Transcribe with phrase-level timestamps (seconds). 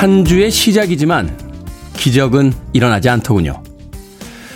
[0.00, 1.36] 한 주의 시작이지만
[1.92, 3.62] 기적은 일어나지 않더군요.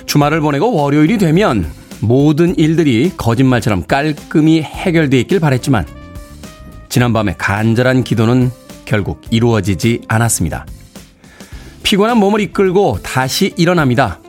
[0.06, 1.70] 주말을 보내고 월요일이 되면
[2.00, 5.84] 모든 일들이 거짓말처럼 깔끔히 해결되어 있길 바랬지만
[6.88, 8.50] 지난밤에 간절한 기도는
[8.86, 10.64] 결국 이루어지지 않았습니다.
[11.82, 14.20] 피곤한 몸을 이끌고 다시 일어납니다.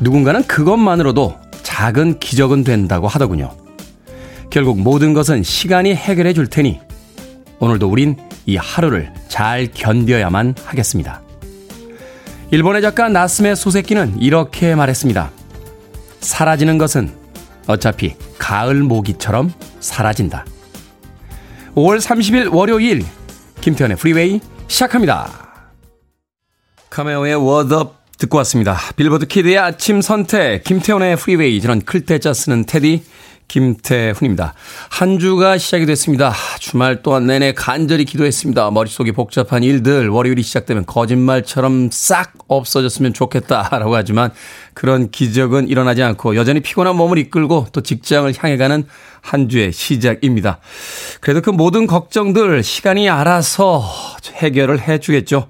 [0.00, 3.56] 누군가는 그것만으로도 작은 기적은 된다고 하더군요.
[4.50, 6.78] 결국 모든 것은 시간이 해결해 줄 테니
[7.58, 11.20] 오늘도 우린 이 하루를 잘 견뎌야만 하겠습니다.
[12.52, 15.30] 일본의 작가 나쓰메 소세키는 이렇게 말했습니다.
[16.20, 17.12] 사라지는 것은
[17.66, 20.46] 어차피 가을 모기처럼 사라진다.
[21.74, 23.04] 5월 30일 월요일
[23.60, 25.28] 김태훈의 프리웨이 시작합니다.
[26.88, 28.78] 카메오의 Word Up 듣고 왔습니다.
[28.96, 33.04] 빌보드 키드의 아침 선택 김태훈의 프리웨이 저는 클 태 자 쓰는 테디
[33.48, 34.54] 김태훈입니다.
[34.90, 36.34] 한 주가 시작이 됐습니다.
[36.58, 38.70] 주말 동안 내내 간절히 기도했습니다.
[38.72, 44.32] 머릿속이 복잡한 일들, 월요일이 시작되면 거짓말처럼 싹 없어졌으면 좋겠다라고 하지만
[44.74, 48.84] 그런 기적은 일어나지 않고 여전히 피곤한 몸을 이끌고 또 직장을 향해 가는
[49.20, 50.58] 한 주의 시작입니다.
[51.20, 53.84] 그래도 그 모든 걱정들 시간이 알아서
[54.34, 55.48] 해결을 해 주겠죠.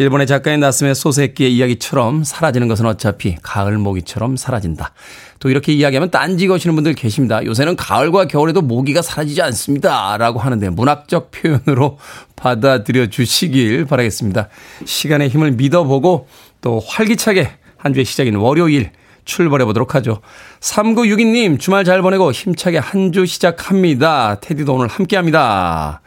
[0.00, 4.94] 일본의 작가인 나스메 소세키의 이야기처럼 사라지는 것은 어차피 가을 모기처럼 사라진다.
[5.40, 7.44] 또 이렇게 이야기하면 딴지 거시는 분들 계십니다.
[7.44, 10.16] 요새는 가을과 겨울에도 모기가 사라지지 않습니다.
[10.16, 11.98] 라고 하는데 문학적 표현으로
[12.34, 14.48] 받아들여 주시길 바라겠습니다.
[14.86, 16.28] 시간의 힘을 믿어보고
[16.62, 18.92] 또 활기차게 한 주의 시작인 월요일
[19.30, 20.20] 출발해 보도록 하죠.
[20.60, 24.40] 3962님, 주말 잘 보내고 힘차게 한 주 시작합니다.
[24.40, 26.00] 테디도 오늘 함께 합니다.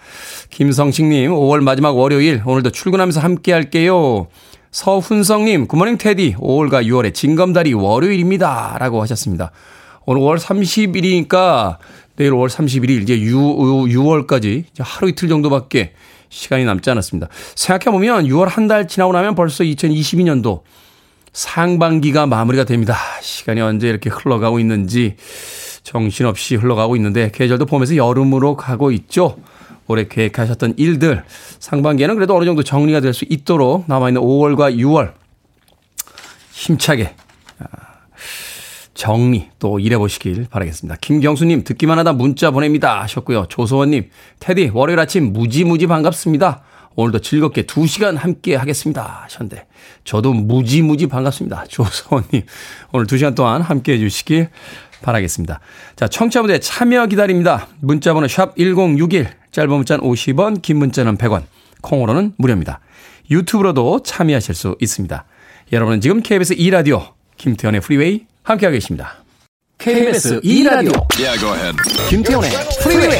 [0.50, 4.28] 김성식님, 5월 마지막 월요일, 오늘도 출근하면서 함께 할게요.
[4.72, 8.78] 서훈성님, 굿모닝 테디, 5월과 6월의 징검다리 월요일입니다.
[8.80, 9.52] 라고 하셨습니다.
[10.06, 11.78] 오늘 5월 30일이니까
[12.18, 15.94] 내일 5월 31일, 이제 6, 6월까지 이제 하루 이틀 정도밖에
[16.30, 17.28] 시간이 남지 않았습니다.
[17.56, 20.62] 생각해보면 6월 한 달 지나고 나면 벌써 2022년도
[21.34, 22.96] 상반기가 마무리가 됩니다.
[23.22, 25.16] 시간이 언제 이렇게 흘러가고 있는지
[25.84, 29.38] 정신없이 흘러가고 있는데 계절도 봄에서 여름으로 가고 있죠.
[29.88, 31.24] 올해 계획하셨던 일들
[31.60, 35.14] 상반기에는 그래도 어느 정도 정리가 될 수 있도록 남아있는 5월과 6월
[36.54, 37.16] 힘차게
[37.60, 37.66] 아,
[38.94, 40.98] 정리 또 일해보시길 바라겠습니다.
[41.02, 43.48] 김경수님 듣기만 하다 문자 보냅니다 하셨고요.
[43.50, 46.62] 조소원님 테디 월요일 아침 무지무지 반갑습니다.
[46.96, 49.22] 오늘도 즐겁게 2시간 함께 하겠습니다.
[49.24, 49.66] 하셨는데,
[50.04, 51.66] 저도 무지무지 반갑습니다.
[51.70, 52.44] 조서원님,
[52.92, 54.50] 오늘 2시간 동안 함께 해주시길
[55.02, 55.60] 바라겠습니다.
[55.96, 57.68] 자, 청취자분들 참여 기다립니다.
[57.82, 61.44] 문자번호 샵 1061, 짧은 문자는 50원, 긴 문자는 100원,
[61.82, 62.80] 콩으로는 무료입니다.
[63.30, 65.26] 유튜브로도 참여하실 수 있습니다.
[65.72, 69.24] 여러분은 지금 KBS 2라디오, 김태훈의 프리웨이 함께하고 계십니다.
[69.78, 71.40] KBS 2라디오, yeah,
[72.10, 72.50] 김태훈의
[72.82, 73.20] 프리웨이.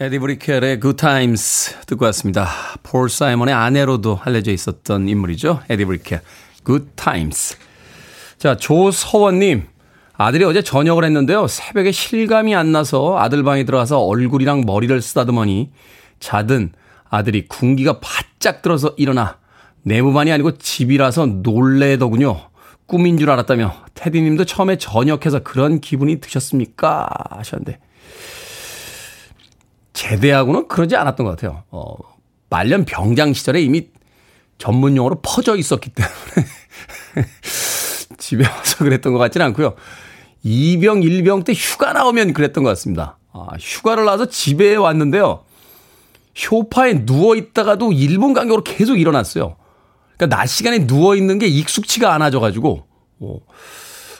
[0.00, 2.48] 에디 브리켈의 Good Times 듣고 왔습니다.
[2.82, 5.60] 폴 사이먼의 아내로도 알려져 있었던 인물이죠.
[5.68, 6.20] 에디 브리켈
[6.66, 7.56] Good Times.
[8.38, 9.68] 자, 조서원님.
[10.14, 11.46] 아들이 어제 저녁을 했는데요.
[11.46, 15.70] 새벽에 실감이 안 나서 아들 방에 들어가서 얼굴이랑 머리를 쓰다듬으니
[16.18, 16.72] 자든
[17.08, 19.38] 아들이 군기가 바짝 들어서 일어나
[19.82, 22.48] 내무반이 아니고 집이라서 놀래더군요.
[22.86, 27.08] 꿈인 줄 알았다며 테디님도 처음에 저녁해서 그런 기분이 드셨습니까?
[27.30, 27.78] 하셨는데
[29.92, 31.64] 제대하고는 그러지 않았던 것 같아요.
[31.70, 31.94] 어,
[32.50, 33.88] 말년 병장 시절에 이미
[34.58, 36.12] 전문 용어로 퍼져 있었기 때문에
[38.18, 39.74] 집에 와서 그랬던 것 같지는 않고요.
[40.44, 43.18] 2병, 1병 때 휴가 나오면 그랬던 것 같습니다.
[43.32, 45.44] 아, 휴가를 나와서 집에 왔는데요.
[46.34, 49.56] 쇼파에 누워 있다가도 1분 간격으로 계속 일어났어요.
[50.16, 52.86] 그러니까 낮 시간에 누워 있는 게 익숙치가 않아져 가지고
[53.20, 53.38] 어,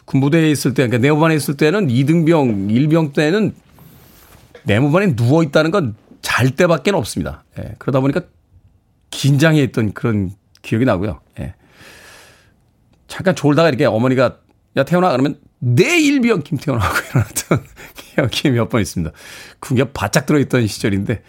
[0.05, 3.55] 군부대에 있을 때, 그러니까 내무반에 있을 때는 2등병, 1병 때는
[4.64, 7.44] 내무반에 누워 있다는 건 잘 때밖에 없습니다.
[7.59, 8.23] 예, 그러다 보니까
[9.11, 10.31] 긴장해 있던 그런
[10.62, 11.20] 기억이 나고요.
[11.41, 11.55] 예.
[13.09, 14.38] 잠깐 졸다가 이렇게 어머니가
[14.76, 17.64] 야 태어나 그러면 내일 병 김태원하고 일어났던
[17.94, 19.12] 기억이 몇 번 있습니다.
[19.61, 21.23] 그게 바짝 들어있던 시절인데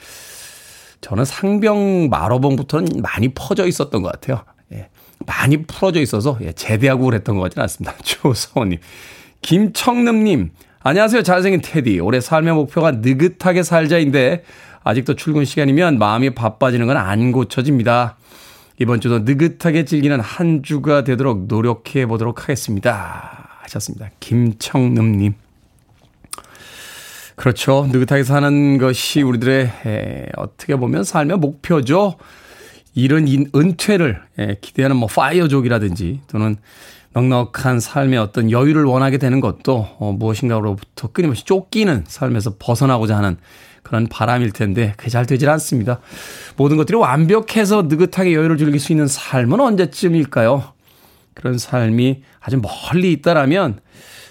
[1.02, 4.46] 저는 상병 마로봉부터는 많이 퍼져 있었던 것 같아요.
[4.72, 4.90] 예.
[5.26, 7.98] 많이 풀어져 있어서 예, 제대하고 그랬던 것 같지는 않습니다.
[8.04, 8.80] 조서원님.
[9.42, 10.52] 김청름님.
[10.86, 11.24] 안녕하세요.
[11.24, 12.02] 잘생긴 테디.
[12.02, 14.44] 올해 삶의 목표가 느긋하게 살자인데
[14.84, 18.18] 아직도 출근 시간이면 마음이 바빠지는 건 안 고쳐집니다.
[18.80, 23.60] 이번 주도 느긋하게 즐기는 한 주가 되도록 노력해 보도록 하겠습니다.
[23.62, 24.10] 하셨습니다.
[24.20, 25.36] 김청름님.
[27.38, 27.88] 그렇죠.
[27.90, 32.16] 느긋하게 사는 것이 우리들의 에, 어떻게 보면 삶의 목표죠.
[32.94, 33.26] 이런
[33.56, 36.58] 은퇴를 에, 기대하는 뭐 파이어족이라든지 또는
[37.14, 43.38] 넉넉한 삶의 어떤 여유를 원하게 되는 것도 어, 무엇인가로부터 끊임없이 쫓기는 삶에서 벗어나고자 하는
[43.84, 46.00] 그런 바람일 텐데 그게 잘 되질 않습니다.
[46.56, 50.64] 모든 것들이 완벽해서 느긋하게 여유를 즐길 수 있는 삶은 언제쯤일까요?
[51.34, 53.80] 그런 삶이 아주 멀리 있다라면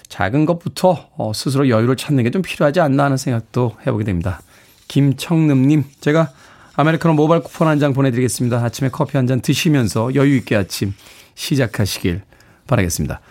[0.09, 4.41] 작은 것부터 어, 스스로 여유를 찾는 게 좀 필요하지 않나 하는 생각도 해보게 됩니다.
[4.87, 6.31] 김청름님, 제가
[6.75, 8.57] 아메리카노 모바일 쿠폰 한 장 보내드리겠습니다.
[8.63, 10.93] 아침에 커피 한 잔 드시면서 여유 있게 아침
[11.35, 12.21] 시작하시길
[12.67, 13.21] 바라겠습니다.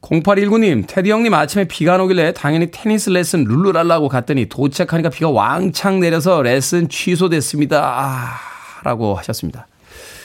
[0.00, 5.98] 0819님, 테디 형님 아침에 비가 안 오길래 당연히 테니스 레슨 룰루랄라고 갔더니 도착하니까 비가 왕창
[6.00, 7.80] 내려서 레슨 취소됐습니다.
[7.82, 8.36] 아,
[8.84, 9.66] 라고 하셨습니다.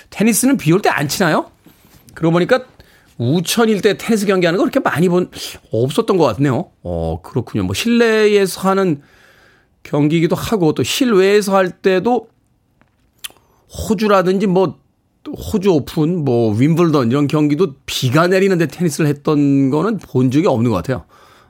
[0.10, 1.50] 테니스는 비 올 때 안 치나요?
[2.14, 2.66] 그러고 보니까
[3.18, 5.30] 우천일 때 테니스 경기하는 거 그렇게 많이 본,
[5.72, 6.72] 없었던 것 같네요.
[6.84, 7.64] 어, 그렇군요.
[7.64, 9.02] 뭐 실내에서 하는
[9.84, 12.28] 경기이기도 하고 또 실외에서 할 때도
[13.90, 14.80] 호주라든지 뭐
[15.28, 20.78] 호주 오픈, 뭐 윈블던 이런 경기도 비가 내리는데 테니스를 했던 거는 본 적이 없는 것
[20.78, 21.06] 같아요.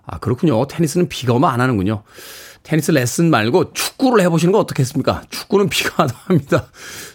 [0.06, 0.66] 아 그렇군요.
[0.68, 2.04] 테니스는 비가 오면 안 하는군요.
[2.64, 5.24] 테니스 레슨 말고 축구를 해보시는 거 어떻겠습니까?
[5.30, 6.68] 축구는 비가 와도 합니다.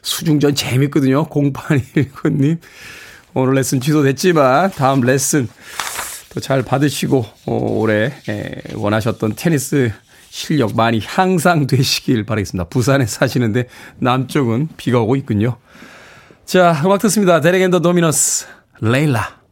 [0.02, 1.28] 수중전 재밌거든요.
[1.28, 2.58] 0819님.
[3.34, 5.48] 오늘 레슨 취소됐지만 다음 레슨
[6.34, 8.12] 또 잘 받으시고 어, 올해
[8.74, 9.92] 원하셨던 테니스
[10.30, 12.68] 실력 많이 향상되시길 바라겠습니다.
[12.68, 13.68] 부산에 사시는데
[13.98, 15.56] 남쪽은 비가 오고 있군요.
[16.44, 17.40] 자, 음악 듣습니다.
[17.40, 18.46] Derek and the Dominos,
[18.80, 19.43] Layla.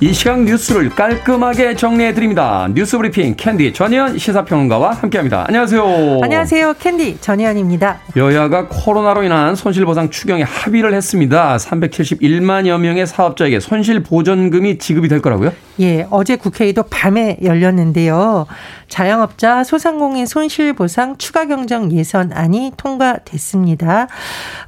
[0.00, 2.68] 이 시각 뉴스를 깔끔하게 정리해드립니다.
[2.74, 5.44] 뉴스 브리핑 캔디 전희연 시사평론가와 함께합니다.
[5.46, 6.20] 안녕하세요.
[6.22, 6.74] 안녕하세요.
[6.78, 8.00] 캔디 전희연입니다.
[8.16, 11.56] 여야가 코로나로 인한 손실보상 추경에 합의를 했습니다.
[11.56, 15.52] 371만여 명의 사업자에게 손실보전금이 지급이 될 거라고요?
[15.80, 18.46] 예, 어제 국회에도 밤에 열렸는데요.
[18.94, 24.06] 자영업자 소상공인 손실보상 추가 경정 예산안이 통과됐습니다.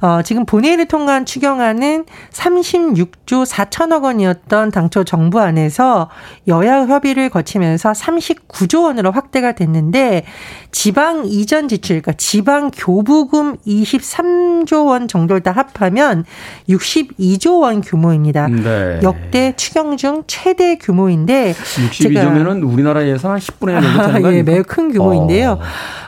[0.01, 2.03] 어, 지금 본회의를 통과한 추경안은
[2.33, 6.09] 36조 4천억 원이었던 당초 정부 안에서
[6.49, 10.25] 여야 협의를 거치면서 39조 원으로 확대가 됐는데
[10.73, 16.25] 지방 이전 지출, 그러니까 지방 교부금 23조 원 정도를 다 합하면
[16.67, 18.49] 62조 원 규모입니다.
[18.49, 18.99] 네.
[19.03, 24.63] 역대 추경 중 최대 규모인데 62조면은 우리나라 예산 한 10분의 1 정도 아, 예, 매우
[24.65, 25.59] 큰 규모인데요.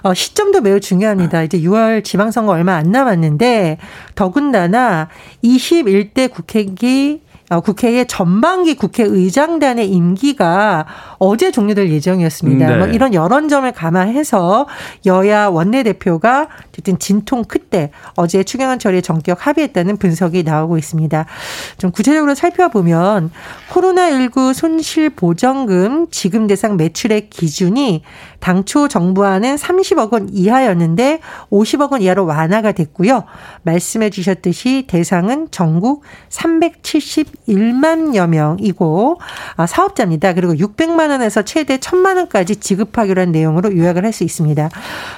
[0.03, 0.09] 어.
[0.09, 1.43] 어, 시점도 매우 중요합니다.
[1.43, 3.77] 이제 6월 지방선거 얼마 안 남았는데
[4.15, 5.09] 더군다나
[5.43, 7.28] 21대 국회기 어,
[7.63, 10.85] 국회의 전반기 국회의장단의 임기가
[11.17, 12.67] 어제 종료될 예정이었습니다.
[12.67, 12.77] 네.
[12.77, 14.67] 뭐 이런 여러 점을 감안해서
[15.05, 21.25] 여야 원내대표가 어쨌든 진통 끝에 어제 추경안 처리에 전격 합의했다는 분석이 나오고 있습니다.
[21.77, 23.31] 좀 구체적으로 살펴보면
[23.71, 28.03] 코로나19 손실보정금 지급 대상 매출액 기준이
[28.39, 31.19] 당초 정부안은 30억 원 이하였는데
[31.51, 33.23] 50억 원 이하로 완화가 됐고요.
[33.63, 36.03] 말씀해 주셨듯이 대상은 전국
[37.47, 39.19] 371만여 명이고
[39.55, 40.33] 아, 사업자입니다.
[40.33, 44.69] 그리고 600만 원에서 최대 1000만 원까지 지급하기로 한 내용으로 요약을 할 수 있습니다.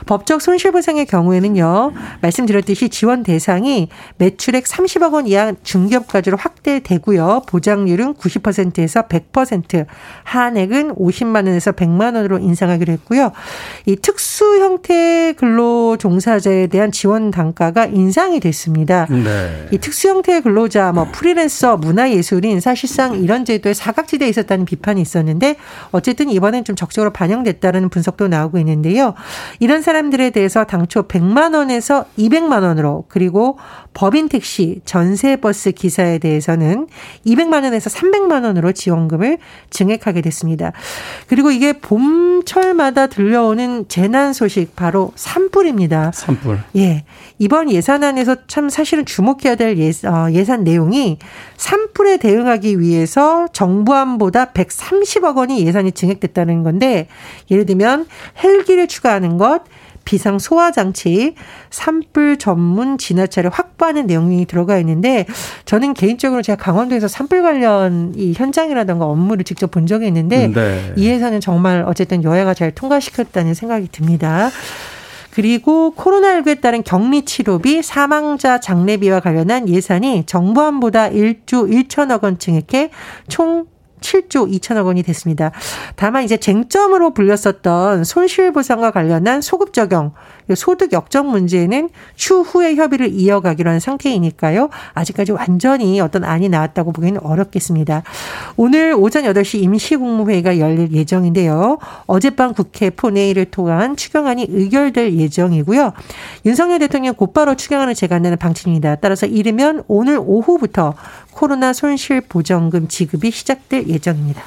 [0.06, 1.94] 법적 손실보상의 경우에는요.
[2.22, 3.88] 말씀드렸듯이 지원 대상이
[4.18, 7.44] 매출액 30억 원 이하 중기업까지로 확대되고요.
[7.48, 9.86] 보장률은 90%에서 100%,
[10.24, 13.32] 한액은 50만 원에서 100만 원으로 인상하기로 했고 있고요.
[13.86, 19.06] 이 특수 형태 근로 종사자에 대한 지원 단가가 인상이 됐습니다.
[19.10, 19.68] 네.
[19.72, 25.56] 이 특수 형태 근로자, 뭐 프리랜서, 문화 예술인 사실상 이런 제도에 사각지대에 있었다는 비판이 있었는데
[25.92, 29.14] 어쨌든 이번엔 좀 적극적으로 반영됐다는 분석도 나오고 있는데요.
[29.60, 33.58] 이런 사람들에 대해서 당초 100만 원에서 200만 원으로 그리고
[33.94, 36.88] 법인 택시, 전세 버스 기사에 대해서는
[37.26, 39.38] 200만 원에서 300만 원으로 지원금을
[39.70, 40.72] 증액하게 됐습니다.
[41.28, 46.12] 그리고 이게 봄철마다 들려오는 재난 소식 바로 산불입니다.
[46.14, 46.60] 산불.
[46.78, 47.04] 예.
[47.38, 49.72] 이번 예산안에서 참 사실은 주목해야 될
[50.06, 51.18] 어, 예산 내용이
[51.58, 57.08] 산불에 대응하기 위해서 정부안보다 130억 원이 예산이 증액됐다는 건데
[57.50, 58.06] 예를 들면
[58.44, 59.64] 헬기를 추가하는 것
[60.06, 61.36] 비상 소화 장치,
[61.70, 65.26] 산불 전문 진화차를 확보하는 내용이 들어가 있는데
[65.66, 70.94] 저는 개인적으로 제가 강원도에서 산불 관련 이 현장이라든가 업무를 직접 본 적이 있는데 네.
[70.96, 74.50] 이 예산은 정말 어쨌든 여야가 잘 통과시켰다는 생각이 듭니다.
[75.32, 82.90] 그리고 코로나19에 따른 격리 치료비, 사망자 장례비와 관련한 예산이 정부안보다 1조 1천억 원 증액해
[83.30, 83.66] 총
[84.02, 85.52] 7조 2천억 원이 됐습니다.
[85.96, 90.12] 다만 이제 쟁점으로 불렸었던 손실보상과 관련한 소급 적용,
[90.56, 94.70] 소득 역정 문제는 추후에 협의를 이어가기로 한 상태이니까요.
[94.94, 98.04] 아직까지 완전히 어떤 안이 나왔다고 보기는 어렵겠습니다.
[98.58, 101.78] 오늘 오전 8시 임시국무회의가 열릴 예정인데요.
[102.08, 105.94] 어젯밤 국회 본회의를 통한 추경안이 의결될 예정이고요.
[106.46, 108.96] 윤석열 대통령 곧바로 추경안을 제안하는 방침입니다.
[108.96, 110.96] 따라서 이르면 오늘 오후부터
[111.32, 114.42] 코로나 손실 보정금 지급이 시작될 예정입니다.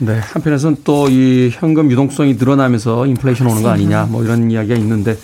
[0.00, 5.16] 네, 한편에서는 또 이 현금 유동성이 늘어나면서 인플레이션 오는 거 아니냐 뭐 이런 이야기가 있는데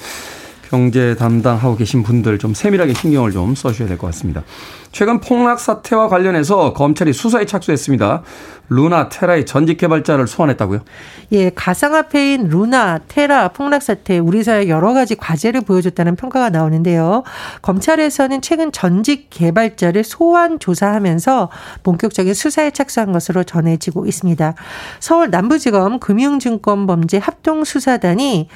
[0.68, 4.42] 경제 담당하고 계신 분들 좀 세밀하게 신경을 좀 써주셔야 될 것 같습니다.
[4.92, 8.22] 최근 폭락 사태와 관련해서 검찰이 수사에 착수했습니다.
[8.70, 10.80] 루나 테라의 전직 개발자를 소환했다고요?
[11.32, 17.22] 예, 가상화폐인 루나 테라 폭락 사태 우리 사회 여러 가지 과제를 보여줬다는 평가가 나오는데요.
[17.62, 21.48] 검찰에서는 최근 전직 개발자를 소환 조사하면서
[21.82, 24.54] 본격적인 수사에 착수한 것으로 전해지고 있습니다.
[25.00, 28.48] 서울 남부지검 금융증권범죄 합동수사단이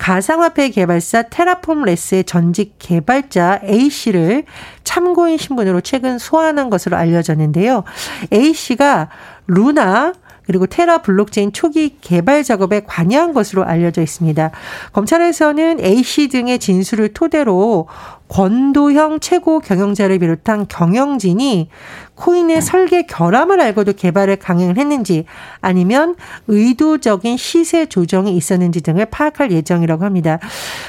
[0.00, 4.44] 가상화폐 개발사 테라폼레스의 전직 개발자 A씨를
[4.82, 7.84] 참고인 신분으로 최근 소환한 것으로 알려졌는데요.
[8.32, 9.10] A씨가
[9.46, 10.14] 루나
[10.46, 14.50] 그리고 테라 블록체인 초기 개발 작업에 관여한 것으로 알려져 있습니다.
[14.92, 17.86] 검찰에서는 A씨 등의 진술을 토대로
[18.30, 21.68] 권도형 최고 경영자를 비롯한 경영진이
[22.14, 25.24] 코인의 설계 결함을 알고도 개발을 강행을 했는지
[25.60, 26.14] 아니면
[26.46, 30.38] 의도적인 시세 조정이 있었는지 등을 파악할 예정이라고 합니다.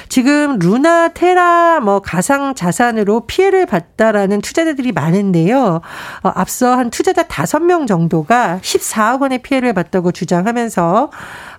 [0.08, 5.82] 지금 루나 테라 뭐 가상 자산으로 피해를 봤다라는 투자자들이 많은데요.
[6.24, 11.12] 어, 앞서 한 투자자 5명 정도가 14억 원의 피해를 봤다고 주장하면서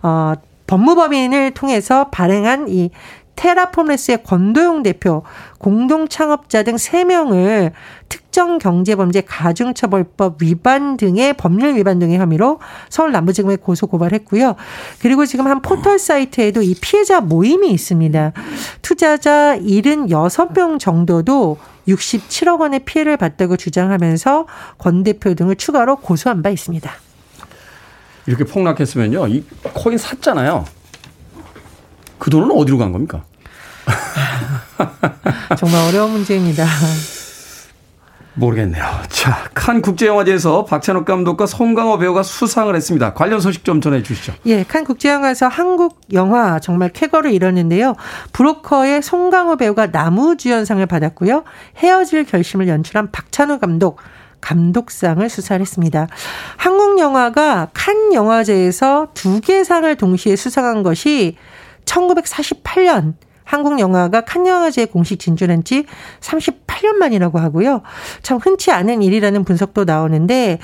[0.02, 0.34] 어
[0.66, 2.90] 법무법인을 통해서 발행한 이
[3.36, 5.22] 테라폼레스의 권도용 대표,
[5.58, 7.72] 공동 창업자 등 3명을
[8.08, 14.56] 특정 경제범죄 가중처벌법 위반 등의 법률 위반 등의 혐의로 서울 남부지검에 고소 고발했고요.
[15.00, 18.32] 그리고 지금 한 포털 사이트에도 이 피해자 모임이 있습니다.
[18.82, 21.58] 투자자 76명 정도도
[21.88, 24.46] 67억 원의 피해를 봤다고 주장하면서
[24.78, 26.90] 권 대표 등을 추가로 고소한 바 있습니다.
[28.26, 29.26] 이렇게 폭락했으면요.
[29.28, 30.64] 이 코인 샀잖아요.
[32.22, 33.24] 그 돈은 어디로 간 겁니까?
[35.58, 36.64] 정말 어려운 문제입니다.
[38.34, 38.84] 모르겠네요.
[39.08, 43.12] 자, 칸 국제영화제에서 박찬욱 감독과 송강호 배우가 수상을 했습니다.
[43.12, 44.34] 관련 소식 좀 전해 주시죠.
[44.46, 47.96] 예, 칸 국제영화에서 한국 영화 정말 쾌거를 이뤘는데요.
[48.32, 51.42] 브로커의 송강호 배우가 나무주연상을 받았고요.
[51.78, 53.98] 헤어질 결심을 연출한 박찬욱 감독,
[54.40, 56.06] 감독상을 수사를 했습니다.
[56.56, 61.36] 한국 영화가 칸 영화제에서 두 개 상을 동시에 수상한 것이
[61.84, 65.84] 1948년 한국 영화가 칸 영화제에 공식 진출한 지
[66.20, 67.82] 38년 만이라고 하고요.
[68.22, 70.58] 참 흔치 않은 일이라는 분석도 나오는데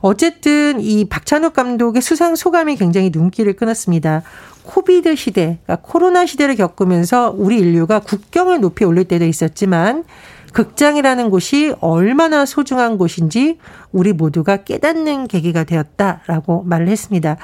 [0.00, 4.22] 어쨌든 이 박찬욱 감독의 수상 소감이 굉장히 눈길을 끊었습니다.
[4.64, 10.04] 코비드 시대, 그러니까 코로나 시대를 겪으면서 우리 인류가 국경을 높이 올릴 때도 있었지만
[10.52, 13.58] 극장이라는 곳이 얼마나 소중한 곳인지
[13.90, 17.36] 우리 모두가 깨닫는 계기가 되었다라고 말을 했습니다.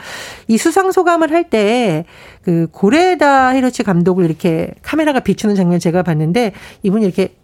[0.46, 2.04] 이 수상 소감을 할 때
[2.42, 7.38] 그 고레다 히로치 감독을 이렇게 카메라가 비추는 장면 제가 봤는데 이분이 이렇게 그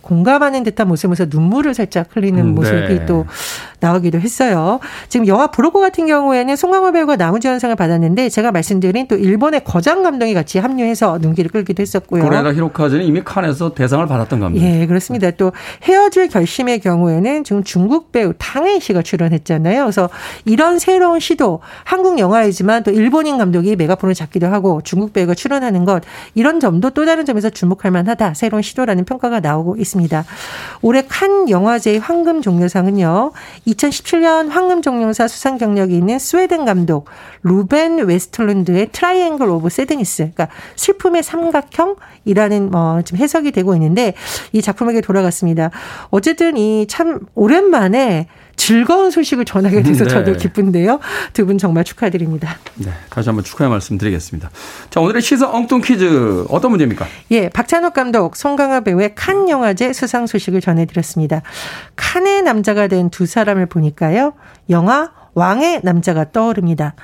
[0.00, 3.06] 공감하는 듯한 모습에서 눈물을 살짝 흘리는 음, 모습이 네.
[3.06, 3.26] 또
[3.80, 4.78] 나오기도 했어요.
[5.08, 10.34] 지금 영화 브로커 같은 경우에는 송강호 배우가 나무주연상을 받았는데 제가 말씀드린 또 일본의 거장 감독이
[10.34, 12.22] 같이 합류해서 눈길을 끌기도 했었고요.
[12.22, 14.64] 고레다 히로카즈는 이미 칸에서 대상을 받았던 겁니다.
[14.64, 15.30] 예, 그렇습니다.
[15.32, 19.82] 또 헤어질 결심의 경우에는 지금 중국 배우 탕웨이 씨가 출연했잖아요.
[19.82, 20.08] 그래서
[20.44, 26.02] 이런 새로운 시도 한국 영화이지만 또 일본인 감독이 메가폰을 잡기도 하고 중국 배우가 출연하는 것
[26.34, 28.34] 이런 점도 또 다른 점에서 주목할 만하다.
[28.34, 30.24] 새로운 시도라는 평가가 나오고 있습니다.
[30.82, 33.32] 올해 칸 영화제의 황금 종려상은요.
[33.66, 37.06] 2017년 황금 종려상 수상 경력이 있는 스웨덴 감독
[37.42, 44.14] 루벤 외스틀룬드의 Triangle of Sadness, 그러니까 슬픔의 삼각형이라는 뭐 지금 해석이 되고 있는데
[44.52, 45.70] 이 작품에게 돌아갔습니다.
[46.10, 48.26] 어쨌든 이 참 오랜만에
[48.66, 50.10] 즐거운 소식을 전하게 돼서 네.
[50.10, 51.00] 저도 기쁜데요.
[51.32, 52.56] 두 분 정말 축하드립니다.
[52.76, 54.50] 네, 다시 한번 축하의 말씀 드리겠습니다.
[54.88, 57.04] 자, 오늘의 시사 엉뚱 퀴즈 어떤 문제입니까?
[57.32, 61.42] 예, 박찬욱 감독, 송강화 배우의 칸 영화제 수상 소식을 전해드렸습니다.
[61.96, 64.32] 칸의 남자가 된 두 사람을 보니까요.
[64.70, 66.94] 영화 왕의 남자가 떠오릅니다.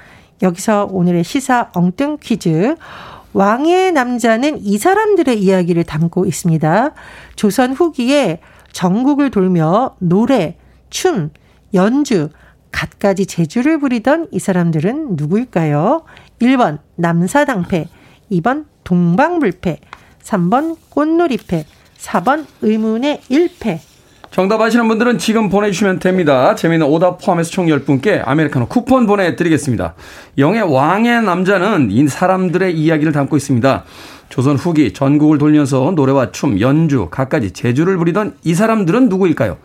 [0.43, 2.77] 여기서 오늘의 시사 엉뚱 퀴즈.
[3.33, 6.93] 왕의 남자는 이 사람들의 이야기를 담고 있습니다.
[7.35, 8.38] 조선 후기에
[8.73, 10.57] 전국을 돌며 노래,
[10.88, 11.31] 춤,
[11.75, 12.29] 연주,
[12.73, 16.03] 갖가지 재주를 부리던 이 사람들은 누구일까요?
[16.41, 17.89] 1번 남사당패,
[18.33, 19.79] 2번 동방불패,
[20.23, 21.65] 3번 꽃놀이패,
[21.99, 23.81] 4번 의문의 1패.
[24.31, 26.55] 정답 아시는 분들은 지금 보내주시면 됩니다.
[26.55, 29.95] 재미있는 오답 포함해서 총 10분께 아메리카노 쿠폰 보내드리겠습니다.
[30.37, 33.85] 영의 왕의 남자는 이 사람들의 이야기를 담고 있습니다.
[34.29, 39.57] 조선 후기 전국을 돌면서 노래와 춤, 연주, 갖가지 재주를 부리던 이 사람들은 누구일까요?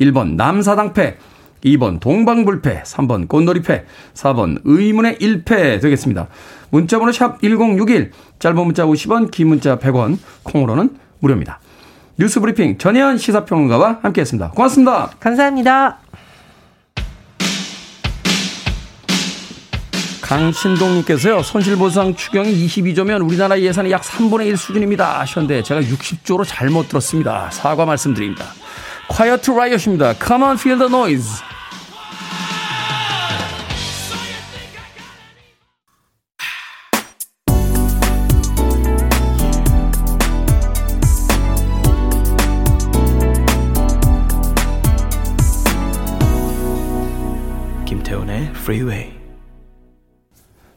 [0.00, 1.16] 1번 남사당패,
[1.64, 3.84] 2번 동방불패, 3번 꽃놀이패,
[4.14, 6.28] 4번 의문의 1패 되겠습니다.
[6.70, 11.60] 문자번호 샵 1061, 짧은 문자 50원, 긴 문자 100원, 콩으로는 무료입니다.
[12.18, 14.50] 뉴스 브리핑 전혜연 시사평론가와 함께했습니다.
[14.50, 15.10] 고맙습니다.
[15.20, 15.98] 감사합니다.
[20.20, 25.20] 강신동님께서요, 손실보상 추경이 22조면 우리나라 예산의 약 3분의 1 수준입니다.
[25.20, 27.48] 하셨는데, 제가 60조로 잘못 들었습니다.
[27.50, 28.44] 사과 말씀드립니다.
[29.08, 30.14] Quiet Riot입니다.
[30.14, 31.42] Come on, feel the noise.
[47.86, 49.12] 김태훈의 Freeway.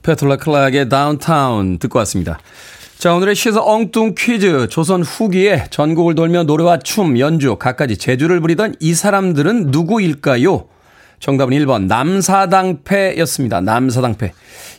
[0.01, 2.39] 페트라 클락의 다운타운 듣고 왔습니다.
[3.01, 4.67] 자, 오늘의 시사 엉뚱 퀴즈.
[4.69, 10.67] 조선 후기에 전국을 돌며 노래와 춤, 연주, 갖가지 재주를 부리던 이 사람들은 누구일까요?
[11.17, 13.61] 정답은 1번 남사당패였습니다.
[13.61, 14.33] 남사당패.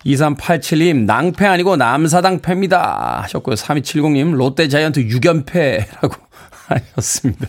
[0.07, 3.23] 2387님 낭패 아니고 남사당패입니다.
[3.25, 3.57] 하셨고요.
[3.57, 6.15] 3270님 롯데자이언트 6연패라고
[6.95, 7.49] 하셨습니다.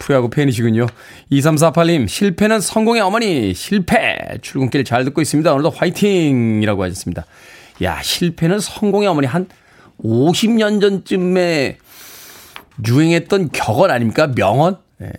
[0.00, 0.88] 프로야구 팬이시군요.
[1.30, 4.16] 2348님, 실패는 성공의 어머니, 실패!
[4.42, 5.52] 출근길 잘 듣고 있습니다.
[5.52, 6.64] 오늘도 화이팅!
[6.64, 7.26] 이라고 하셨습니다.
[7.82, 9.46] 야, 실패는 성공의 어머니 한
[10.02, 11.78] 50년 전쯤에
[12.86, 14.28] 유행했던 격언 아닙니까?
[14.28, 14.78] 명언?
[14.98, 15.10] 네.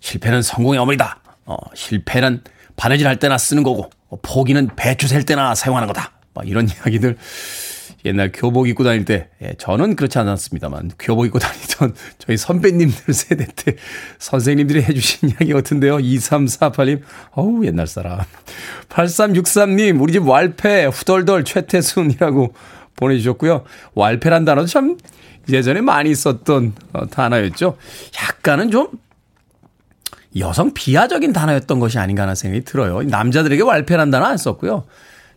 [0.00, 1.20] 실패는 성공의 어머니다.
[1.44, 2.42] 어, 실패는
[2.76, 3.90] 바느질 할 때나 쓰는 거고,
[4.22, 6.12] 포기는 배추 셀 때나 사용하는 거다.
[6.34, 7.16] 막 이런 이야기들
[8.04, 13.46] 옛날 교복 입고 다닐 때, 예, 저는 그렇지 않았습니다만, 교복 입고 다니던 저희 선배님들 세대
[13.46, 13.76] 때
[14.18, 15.98] 선생님들이 해주신 이야기 같은데요.
[15.98, 17.00] 2348님,
[17.32, 18.20] 어우, 옛날 사람.
[18.88, 22.54] 8363님, 우리 집 왈패, 후덜덜 최태순이라고
[22.96, 23.64] 보내주셨고요.
[23.94, 24.96] 왈패란 단어도 참
[25.48, 27.76] 예전에 많이 썼던 어, 단어였죠.
[28.22, 28.88] 약간은 좀
[30.38, 33.02] 여성 비하적인 단어였던 것이 아닌가 하는 생각이 들어요.
[33.02, 34.84] 남자들에게 왈패란 단어 안 썼고요.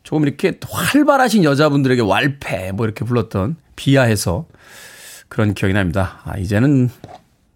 [0.03, 4.45] 조금 이렇게 활발하신 여자분들에게 왈패 뭐 이렇게 불렀던 비하해서
[5.27, 6.19] 그런 기억이 납니다.
[6.25, 6.89] 아, 이제는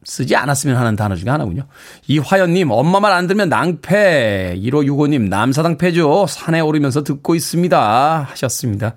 [0.06, 1.64] 쓰지 않았으면 하는 단어 중에 하나군요.
[2.08, 4.60] 이화연님, 엄마 말 안 들으면 낭패.
[4.62, 6.28] 1565님, 남사당패죠.
[6.28, 8.28] 산에 오르면서 듣고 있습니다.
[8.30, 8.96] 하셨습니다.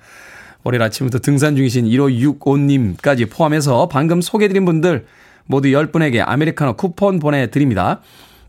[0.66, 5.06] 월요일 아침부터 등산 중이신 1565님까지 포함해서 방금 소개해드린 분들
[5.44, 8.00] 모두 10분에게 아메리카노 쿠폰 보내드립니다.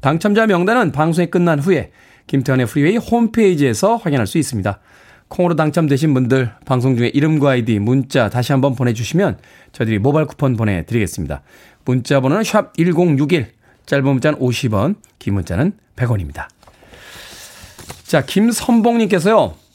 [0.02, 1.92] 당첨자 명단은 방송이 끝난 후에
[2.26, 4.80] 김태훈의 프리웨이 홈페이지에서 확인할 수 있습니다.
[5.28, 9.38] 콩으로 당첨되신 분들 방송 중에 이름과 아이디 문자 다시 한번 보내주시면
[9.74, 11.44] 저희들이 모바일 쿠폰 보내드리겠습니다.
[11.86, 13.52] 문자 번호는 샵 1061
[13.86, 16.48] 짧은 문자는 50원 긴 문자는 100원입니다.
[18.06, 19.67] 자 김선봉님께서요.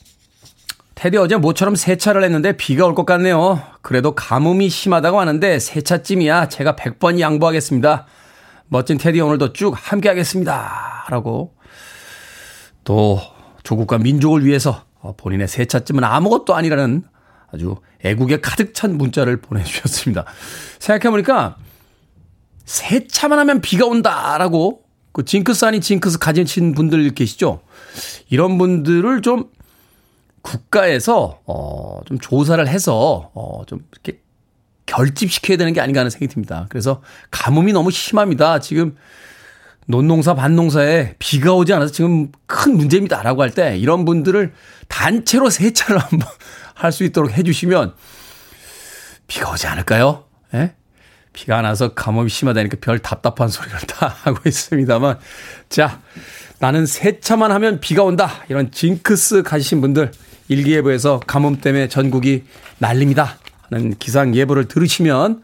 [0.94, 3.60] 테디 어제 모처럼 세차를 했는데 비가 올 것 같네요.
[3.80, 8.06] 그래도 가뭄이 심하다고 하는데 세차쯤이야 제가 100번 양보하겠습니다.
[8.68, 11.06] 멋진 테디 오늘도 쭉 함께 하겠습니다.
[11.08, 11.54] 라고
[12.84, 13.20] 또
[13.62, 14.84] 조국과 민족을 위해서
[15.16, 17.04] 본인의 세차쯤은 아무것도 아니라는
[17.52, 20.24] 아주 애국에 가득 찬 문자를 보내주셨습니다.
[20.78, 21.56] 생각해보니까
[22.64, 27.60] 세차만 하면 비가 온다라고 그 징크스 아닌 징크스 가지신 분들 계시죠?
[28.30, 29.50] 이런 분들을 좀
[30.42, 34.20] 국가에서 어 좀 조사를 해서 어 좀 이렇게
[34.86, 36.66] 결집시켜야 되는 게 아닌가 하는 생각이 듭니다.
[36.68, 38.58] 그래서 가뭄이 너무 심합니다.
[38.60, 38.96] 지금
[39.86, 44.52] 논농사 반농사에 비가 오지 않아서 지금 큰 문제입니다라고 할 때 이런 분들을
[44.88, 46.28] 단체로 세차를 한번
[46.74, 47.94] 할 수 있도록 해주시면
[49.28, 50.24] 비가 오지 않을까요?
[50.54, 50.74] 예?
[51.32, 55.18] 비가 안 와서 가뭄이 심하다니까 별 답답한 소리를 다 하고 있습니다만
[55.68, 56.00] 자
[56.58, 60.12] 나는 세차만 하면 비가 온다 이런 징크스 가지신 분들
[60.52, 62.44] 일기예보에서 가뭄 때문에 전국이
[62.78, 63.38] 난립니다
[63.70, 65.42] 하는 기상 예보를 들으시면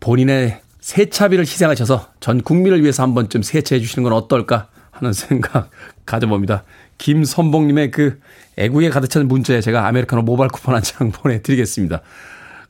[0.00, 5.70] 본인의 세차비를 희생하셔서 전 국민을 위해서 한 번쯤 세차해 주시는 건 어떨까 하는 생각
[6.06, 6.64] 가져봅니다.
[6.98, 8.20] 김선봉님의 그
[8.56, 12.00] 애구에 가득 찬 문자에 제가 아메리카노 모바일 쿠폰 한 장 보내드리겠습니다.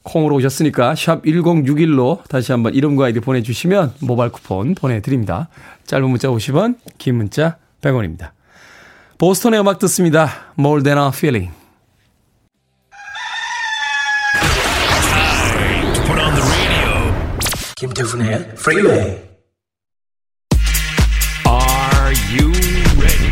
[0.02, 5.48] 콩으로 오셨으니까 샵 1061로 다시 한번 이름과 아이디 보내주시면 모바일 쿠폰 보내드립니다.
[5.86, 8.30] 짧은 문자 50원, 긴 문자 100원입니다.
[9.20, 10.30] 보스턴의 음악 듣습니다.
[10.58, 11.52] More than a feeling.
[17.76, 18.98] 김태훈의 프리웨이
[21.46, 22.50] Are you
[22.98, 23.30] ready?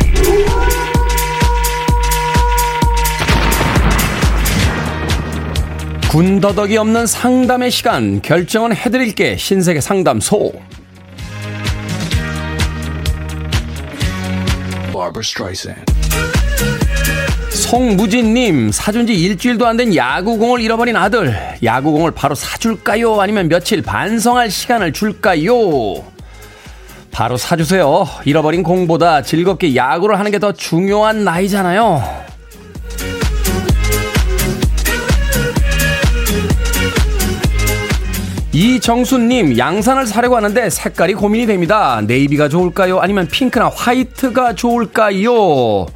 [6.10, 10.52] 군더더기 없는 상담의 시간 결정은 해드릴게 신세계 상담소
[17.50, 21.36] 송무진님 사준 지 일주일도 안 된 야구공을 잃어버린 아들.
[21.62, 23.20] 야구공을 바로 사줄까요?
[23.20, 26.04] 아니면 며칠 반성할 시간을 줄까요?
[27.10, 28.06] 바로 사주세요.
[28.24, 32.27] 잃어버린 공보다 즐겁게 야구를 하는 게 더 중요한 나이잖아요
[38.58, 42.02] 이정수님, 양산을 사려고 하는데 색깔이 고민이 됩니다.
[42.04, 42.98] 네이비가 좋을까요?
[42.98, 45.86] 아니면 핑크나 화이트가 좋을까요?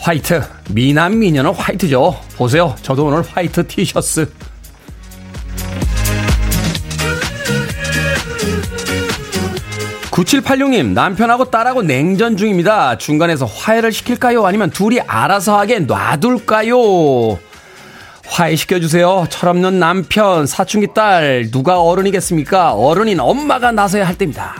[0.00, 0.42] 화이트.
[0.72, 2.20] 미남 미녀는 화이트죠.
[2.36, 2.74] 보세요.
[2.82, 4.30] 저도 오늘 화이트 티셔츠.
[10.10, 12.98] 9786님, 남편하고 딸하고 냉전 중입니다.
[12.98, 14.44] 중간에서 화해를 시킬까요?
[14.44, 17.38] 아니면 둘이 알아서 하게 놔둘까요?
[18.28, 19.26] 화해시켜주세요.
[19.30, 22.74] 철없는 남편, 사춘기 딸, 누가 어른이겠습니까?
[22.74, 24.54] 어른인 엄마가 나서야 할 때입니다.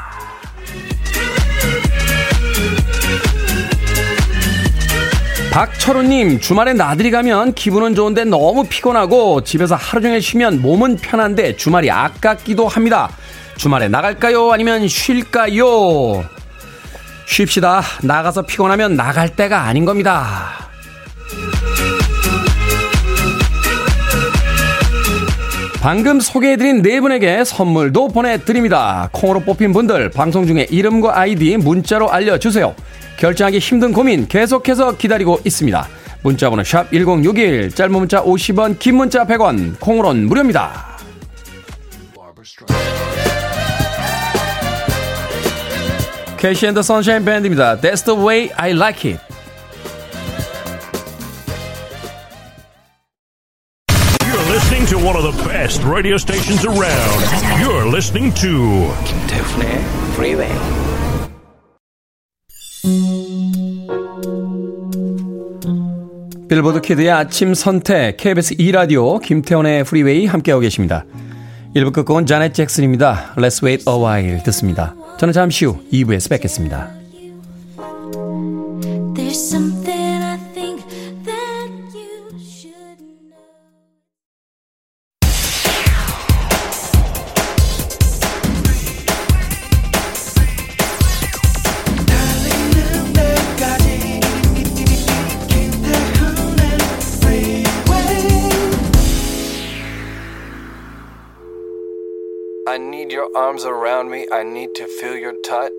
[5.56, 11.90] 박철우님, 주말에 나들이 가면 기분은 좋은데 너무 피곤하고 집에서 하루 종일 쉬면 몸은 편한데 주말이
[11.90, 13.08] 아깝기도 합니다.
[13.56, 14.52] 주말에 나갈까요?
[14.52, 16.24] 아니면 쉴까요?
[17.26, 17.80] 쉽시다.
[18.02, 20.65] 나가서 피곤하면 나갈 때가 아닌 겁니다.
[25.80, 29.08] 방금 소개해드린 네 분에게 선물도 보내드립니다.
[29.12, 32.74] 콩으로 뽑힌 분들 방송 중에 이름과 아이디 문자로 알려주세요.
[33.18, 35.86] 결정하기 힘든 고민 계속해서 기다리고 있습니다.
[36.22, 40.96] 문자번호 샵 1061, 짧은 문자 50원, 긴 문자 100원, 콩으로는 무료입니다.
[46.36, 47.76] KC and the Sunshine Band입니다.
[47.80, 49.35] That's the way I like it.
[55.66, 57.20] Best radio stations around.
[57.60, 59.68] You're listening to 김태훈의
[60.14, 60.52] Freeway.
[66.48, 71.04] 빌보드 키드의 아침 선택 KBS 2 라디오 김태훈의 프리웨이 함께하고 계십니다.
[71.74, 73.34] 1부 끝곡은 자넷 잭슨입니다.
[73.36, 74.94] Let's wait a while 듣습니다.
[75.18, 76.95] 저는 잠시 후 2부에서 뵙겠습니다.
[103.36, 104.26] Arms around me.
[104.32, 105.70] I need to feel your touch.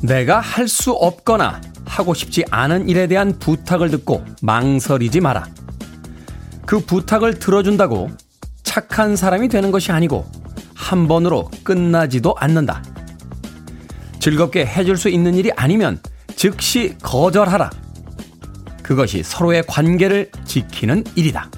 [0.00, 5.46] 내가 할 수 없거나 하고 싶지 않은 일에 대한 부탁을 듣고 망설이지 마라.
[6.64, 8.08] 그 부탁을 들어준다고
[8.62, 10.24] 착한 사람이 되는 것이 아니고
[10.74, 12.82] 한 번으로 끝나지도 않는다.
[14.20, 16.00] 즐겁게 해줄 수 있는 일이 아니면
[16.38, 17.68] 즉시 거절하라.
[18.84, 21.50] 그것이 서로의 관계를 지키는 일이다.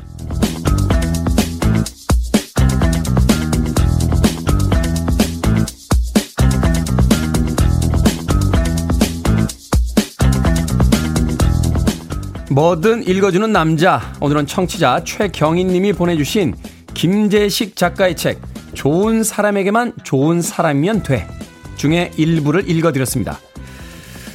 [12.50, 14.00] 뭐든 읽어주는 남자.
[14.22, 16.54] 오늘은 청취자 최경인 님이 보내주신
[16.94, 18.40] 김재식 작가의 책,
[18.72, 21.28] 좋은 사람에게만 좋은 사람이면 돼.
[21.76, 23.38] 중에 일부를 읽어드렸습니다.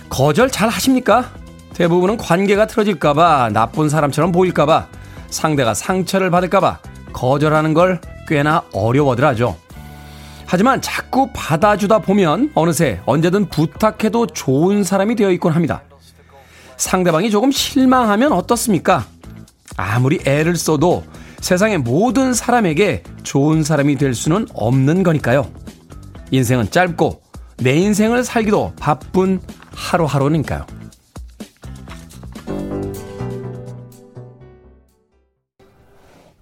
[0.09, 1.31] 거절 잘 하십니까?
[1.73, 4.87] 대부분은 관계가 틀어질까봐, 나쁜 사람처럼 보일까봐,
[5.29, 6.79] 상대가 상처를 받을까봐
[7.11, 9.57] 거절하는 걸 꽤나 어려워들 하죠.
[10.45, 15.81] 하지만 자꾸 받아주다 보면 어느새 언제든 부탁해도 좋은 사람이 되어 있곤 합니다.
[16.77, 19.05] 상대방이 조금 실망하면 어떻습니까?
[19.75, 21.03] 아무리 애를 써도
[21.41, 25.49] 세상의 모든 사람에게 좋은 사람이 될 수는 없는 거니까요.
[26.31, 27.21] 인생은 짧고
[27.57, 29.39] 내 인생을 살기도 바쁜
[29.75, 30.65] 하루하루니까요.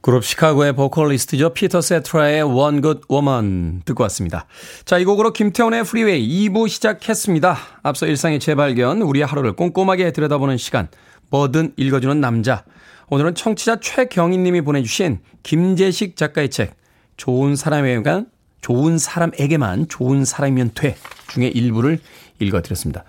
[0.03, 1.53] 그룹 시카고의 보컬리스트죠.
[1.53, 4.47] 피터 세테라의 One Good Woman 듣고 왔습니다.
[4.83, 7.57] 자, 이 곡으로 김태훈의 프리웨이 2부 시작했습니다.
[7.83, 10.89] 앞서 일상의 재발견, 우리의 하루를 꼼꼼하게 들여다보는 시간,
[11.29, 12.65] 뭐든 읽어주는 남자.
[13.09, 16.75] 오늘은 청취자 최경인 님이 보내주신 김재식 작가의 책,
[17.15, 18.27] 좋은 사람에게만,
[18.59, 20.97] 좋은 사람에게만 좋은 사람이면 돼.
[21.29, 21.99] 중에 일부를
[22.39, 23.03] 읽어드렸습니다.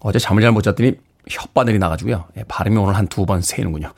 [0.00, 0.94] 어제 잠을 잘 못 잤더니
[1.28, 2.24] 혓바늘이 나가지고요.
[2.38, 3.92] 예, 발음이 오늘 한 두 번 새는군요.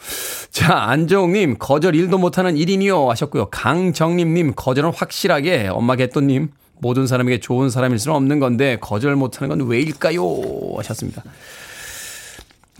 [0.50, 3.50] 자, 안정욱님, 거절 일도 못하는 1인이요 하셨고요.
[3.50, 9.68] 강정림님, 거절은 확실하게, 엄마 개또님, 모든 사람에게 좋은 사람일 수는 없는 건데 거절 못하는 건
[9.68, 10.24] 왜일까요?
[10.78, 11.22] 하셨습니다.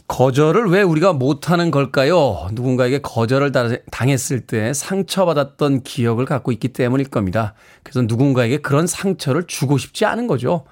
[0.09, 2.49] 거절을 왜 우리가 못하는 걸까요?
[2.53, 3.53] 누군가에게 거절을
[3.91, 7.55] 당했을 때 상처받았던 기억을 갖고 있기 때문일 겁니다.
[7.85, 10.65] 그래서 누군가에게 그런 상처를 주고 싶지 않은 거죠.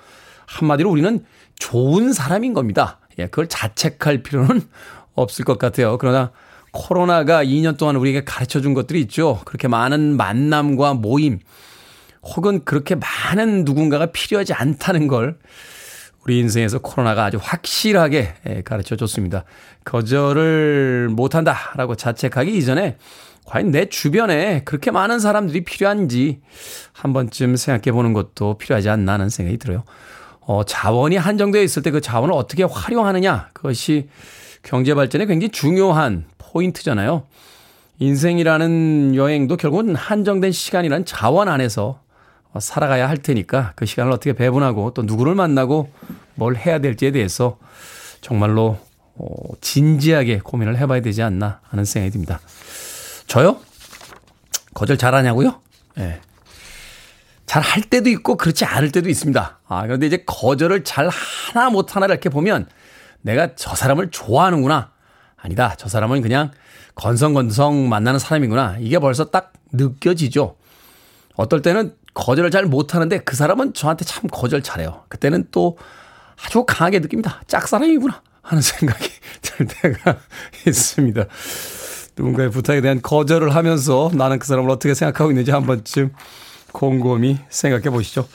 [0.50, 1.24] 한마디로 우리는
[1.56, 2.98] 좋은 사람인 겁니다.
[3.18, 4.60] 예, 그걸 자책할 필요는
[5.14, 5.96] 없을 것 같아요.
[5.98, 6.32] 그러나
[6.72, 9.40] 코로나가 2년 동안 우리에게 가르쳐 준 것들이 있죠.
[9.44, 11.40] 그렇게 많은 만남과 모임,
[12.22, 15.38] 혹은 그렇게 많은 누군가가 필요하지 않다는 걸
[16.24, 19.44] 우리 인생에서 코로나가 아주 확실하게 예, 가르쳐 줬습니다.
[19.84, 22.98] 거절을 못한다라고 자책하기 이전에
[23.46, 26.40] 과연 내 주변에 그렇게 많은 사람들이 필요한지
[26.92, 29.84] 한 번쯤 생각해 보는 것도 필요하지 않나 하는 생각이 들어요.
[30.50, 33.50] 어, 자원이 한정되어 있을 때 그 자원을 어떻게 활용하느냐.
[33.52, 34.08] 그것이
[34.62, 37.24] 경제 발전에 굉장히 중요한 포인트잖아요.
[38.00, 42.00] 인생이라는 여행도 결국은 한정된 시간이란 자원 안에서
[42.58, 45.90] 살아가야 할 테니까 그 시간을 어떻게 배분하고 또 누구를 만나고
[46.34, 47.58] 뭘 해야 될지에 대해서
[48.20, 48.78] 정말로
[49.16, 49.26] 어,
[49.60, 52.40] 진지하게 고민을 해봐야 되지 않나 하는 생각이 듭니다.
[53.26, 53.58] 저요?
[54.74, 55.60] 거절 잘하냐고요?
[55.98, 56.02] 예.
[56.02, 56.20] 네.
[57.50, 59.58] 잘 할 때도 있고 그렇지 않을 때도 있습니다.
[59.66, 62.68] 아, 그런데 이제 거절을 잘 하나 못 하나 이렇게 보면
[63.22, 64.92] 내가 저 사람을 좋아하는구나.
[65.36, 65.74] 아니다.
[65.76, 66.52] 저 사람은 그냥
[66.94, 68.76] 건성건성 만나는 사람이구나.
[68.78, 70.58] 이게 벌써 딱 느껴지죠.
[71.34, 75.02] 어떨 때는 거절을 잘 못하는데 그 사람은 저한테 참 거절 잘해요.
[75.08, 75.76] 그때는 또
[76.46, 77.42] 아주 강하게 느낍니다.
[77.48, 79.08] 짝사랑이구나 하는 생각이
[79.42, 80.18] 들 때가
[80.68, 81.24] 있습니다.
[82.16, 86.12] 누군가의 부탁에 대한 거절을 하면서 나는 그 사람을 어떻게 생각하고 있는지 한 번쯤
[86.72, 88.26] 곰곰이 생각해 보시죠.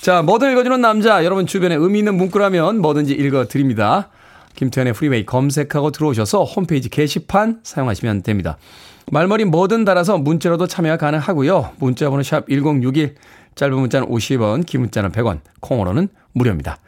[0.00, 1.24] 자, 뭐든 읽어주는 남자.
[1.24, 4.08] 여러분 주변에 의미 있는 문구라면 뭐든지 읽어드립니다.
[4.56, 8.58] 김태현의 프리웨이 검색하고 들어오셔서 홈페이지 게시판 사용하시면 됩니다.
[9.10, 11.72] 말머리 뭐든 달아서 문자로도 참여가 가능하고요.
[11.78, 13.14] 문자번호 샵 1061,
[13.54, 16.78] 짧은 문자는 50원, 긴 문자는 100원, 콩으로는 무료입니다.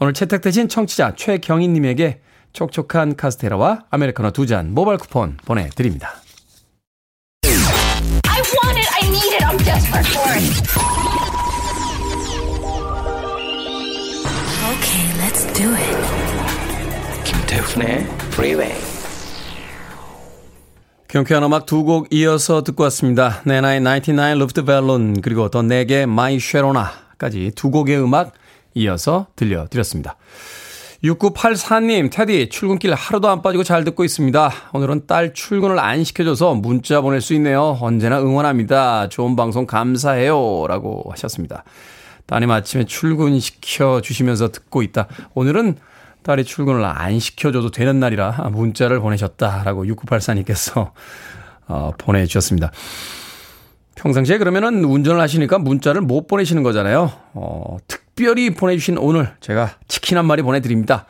[0.00, 2.20] 오늘 채택되신 청취자 최경희님에게
[2.52, 6.14] 촉촉한 카스테라와 아메리카노 두 잔 모바일 쿠폰 보내드립니다.
[9.54, 10.50] I'm desperate for it.
[14.72, 15.94] Okay, let's do it.
[17.24, 18.00] 김태훈의
[18.32, 18.74] Freeway.
[21.06, 23.42] 경쾌한 음악 두 곡 이어서 듣고 왔습니다.
[23.46, 28.32] 네나의 99 Luftballons 그리고 The Knack의 My Sharona까지 두 곡의 음악
[28.74, 30.16] 이어서 들려드렸습니다.
[31.04, 34.50] 6984님, 테디, 출근길 하루도 안 빠지고 잘 듣고 있습니다.
[34.72, 37.76] 오늘은 딸 출근을 안 시켜줘서 문자 보낼 수 있네요.
[37.80, 39.10] 언제나 응원합니다.
[39.10, 40.66] 좋은 방송 감사해요.
[40.66, 41.64] 라고 하셨습니다.
[42.24, 45.08] 따님 아침에 출근시켜 주시면서 듣고 있다.
[45.34, 45.76] 오늘은
[46.22, 50.92] 딸이 출근을 안 시켜줘도 되는 날이라 문자를 보내셨다라고 6984님께서
[51.68, 52.72] 어, 보내주셨습니다.
[53.94, 57.12] 평상시에 그러면은 운전을 하시니까 문자를 못 보내시는 거잖아요.
[57.34, 61.06] 어, 특 별히 보내주신 오늘 제가 치킨 한 마리 보내드립니다.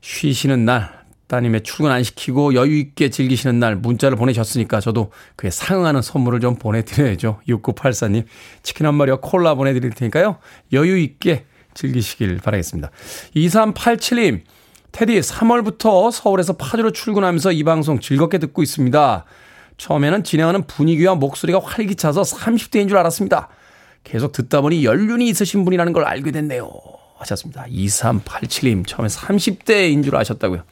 [0.00, 6.40] 쉬시는 날, 따님의 출근 안 시키고 여유있게 즐기시는 날 문자를 보내셨으니까 저도 그에 상응하는 선물을
[6.40, 7.40] 좀 보내드려야죠.
[7.48, 8.24] 6984님,
[8.62, 10.36] 치킨 한 마리와 콜라 보내드릴 테니까요.
[10.72, 12.90] 여유있게 즐기시길 바라겠습니다.
[13.34, 14.42] 2387님,
[14.92, 19.24] 테디 3월부터 서울에서 파주로 출근하면서 이 방송 즐겁게 듣고 있습니다.
[19.76, 23.48] 처음에는 진행하는 분위기와 목소리가 활기차서 30대인 줄 알았습니다.
[24.04, 26.70] 계속 듣다 보니 연륜이 있으신 분이라는 걸 알게 됐네요.
[27.18, 27.64] 하셨습니다.
[27.70, 30.62] 2387님, 처음에 30대인 줄 아셨다고요.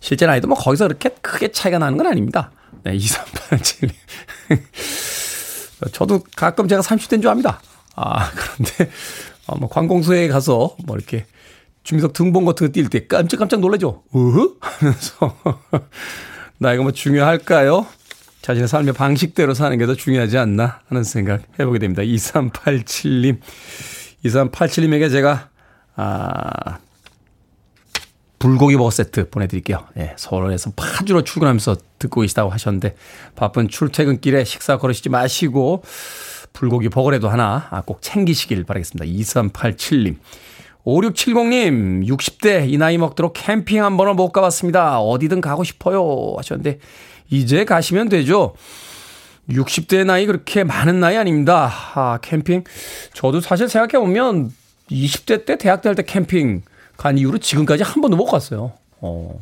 [0.00, 2.50] 실제 나이도 뭐 거기서 그렇게 크게 차이가 나는 건 아닙니다.
[2.84, 3.90] 네, 2387님.
[5.92, 7.60] 저도 가끔 제가 30대인 줄 압니다.
[7.96, 8.90] 아, 그런데,
[9.46, 11.26] 어, 뭐, 관공서에 가서 뭐 이렇게
[11.84, 14.02] 주민석 등본 같은 거 띌 때 깜짝깜짝 놀라죠.
[14.14, 14.56] 으흐?
[14.60, 15.36] 하면서.
[16.58, 17.86] 나이가 뭐 중요할까요?
[18.42, 22.02] 자신의 삶의 방식대로 사는 게 더 중요하지 않나 하는 생각 해보게 됩니다.
[22.02, 23.38] 2387님.
[24.24, 25.48] 2387님에게 제가,
[25.96, 26.78] 아,
[28.38, 29.86] 불고기 버거 세트 보내드릴게요.
[29.98, 32.96] 예, 서울에서 파주로 출근하면서 듣고 계시다고 하셨는데,
[33.36, 35.84] 바쁜 출퇴근길에 식사 걸으시지 마시고,
[36.52, 39.04] 불고기 버거라도 하나 꼭 챙기시길 바라겠습니다.
[39.06, 40.16] 2387님.
[40.84, 44.98] 5670님, 60대 이 나이 먹도록 캠핑 한 번은 못 가봤습니다.
[45.00, 46.34] 어디든 가고 싶어요.
[46.36, 46.80] 하셨는데,
[47.32, 48.54] 이제 가시면 되죠.
[49.48, 51.72] 60대 나이 그렇게 많은 나이 아닙니다.
[51.94, 52.64] 아, 캠핑.
[53.14, 54.52] 저도 사실 생각해보면
[54.90, 56.62] 20대 때 대학 다닐 때 캠핑
[56.98, 58.72] 간 이후로 지금까지 한 번도 못 갔어요.
[59.00, 59.40] 어.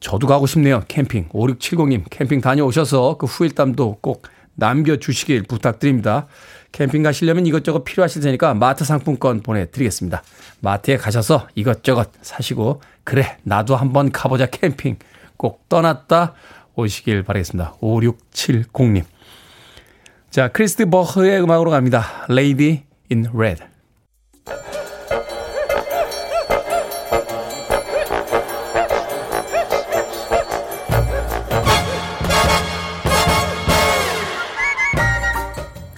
[0.00, 0.82] 저도 가고 싶네요.
[0.88, 1.28] 캠핑.
[1.30, 6.26] 5670님 캠핑 다녀오셔서 그 후일담도 꼭 남겨주시길 부탁드립니다.
[6.72, 10.22] 캠핑 가시려면 이것저것 필요하실 테니까 마트 상품권 보내드리겠습니다.
[10.60, 14.96] 마트에 가셔서 이것저것 사시고 그래 나도 한번 가보자 캠핑
[15.36, 16.34] 꼭 떠났다
[16.76, 17.74] 오시길 바라겠습니다.
[17.80, 19.04] 5670님.
[20.30, 22.26] 자, 크리스 드 버그의 음악으로 갑니다.
[22.28, 23.62] Lady in Red.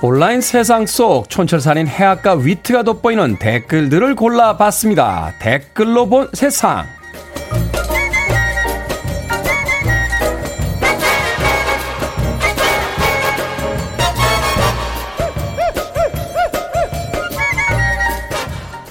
[0.03, 5.33] 온라인 세상 속 촌철살인 해악과 위트가 돋보이는 댓글들을 골라봤습니다.
[5.41, 6.96] 댓글로 본 세상.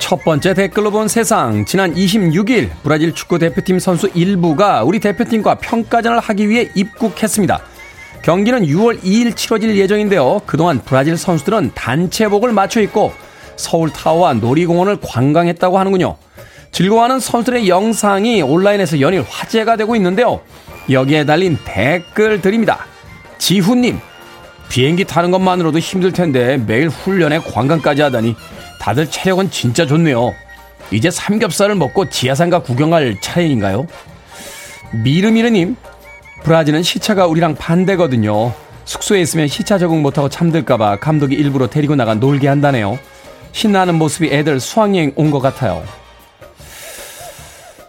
[0.06, 1.66] 첫 번째 댓글로 본 세상.
[1.66, 7.60] 지난 26일 브라질 축구 대표팀 선수 일부가 우리 대표팀과 평가전을 하기 위해 입국했습니다.
[8.22, 10.42] 경기는 6월 2일 치러질 예정인데요.
[10.46, 13.14] 그동안 브라질 선수들은 단체복을 맞춰 입고
[13.56, 16.18] 서울 타워와 놀이공원을 관광했다고 하는군요.
[16.72, 20.40] 즐거워하는 선수들의 영상이 온라인에서 연일 화제가 되고 있는데요.
[20.92, 22.86] 여기에 달린 댓글들입니다.
[23.40, 24.00] 지훈님,
[24.70, 28.36] 비행기 타는 것만으로도 힘들 텐데 매일 훈련에 관광까지 하다니
[28.80, 30.34] 다들 체력은 진짜 좋네요.
[30.92, 33.88] 이제 삼겹살을 먹고 지하상가 구경할 차례인가요?
[35.04, 35.76] 미르미르님,
[36.44, 38.54] 브라질은 시차가 우리랑 반대거든요.
[38.86, 43.00] 숙소에 있으면 시차 적응 못하고 잠들까봐 감독이 일부러 데리고 나가 놀게 한다네요.
[43.52, 45.84] 신나는 모습이 애들 수학여행 온 것 같아요.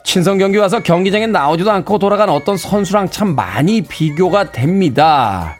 [0.05, 5.59] 친선 경기 와서 경기장에 나오지도 않고 돌아간 어떤 선수랑 참 많이 비교가 됩니다.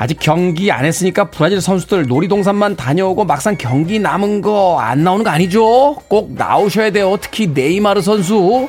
[0.00, 5.30] 아직 경기 안 했으니까 브라질 선수들 놀이동산만 다녀오고 막상 경기 남은 거 안 나오는 거
[5.30, 5.96] 아니죠?
[6.08, 7.16] 꼭 나오셔야 돼요.
[7.20, 8.68] 특히 네이마르 선수.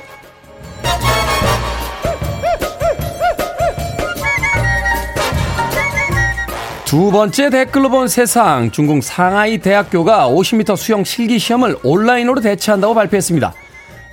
[6.85, 13.53] 두 번째 댓글로 본 세상 중국 상하이 대학교가 50m 수영 실기 시험을 온라인으로 대체한다고 발표했습니다.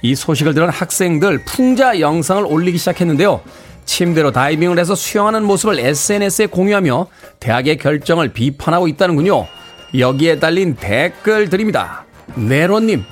[0.02, 3.40] 이 소식을 들은 학생들 풍자 영상을 올리기 시작했는데요.
[3.86, 7.06] 침대로 다이빙을 해서 수영하는 모습을 SNS에 공유하며
[7.40, 9.46] 대학의 결정을 비판하고 있다는군요.
[9.96, 12.04] 여기에 달린 댓글들입니다.
[12.34, 13.04] 네로님,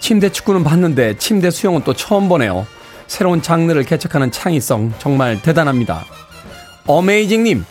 [0.00, 2.66] 침대 축구는 봤는데 침대 수영은 또 처음 보네요.
[3.06, 6.04] 새로운 장르를 개척하는 창의성 정말 대단합니다.
[6.86, 7.64] 어메이징님,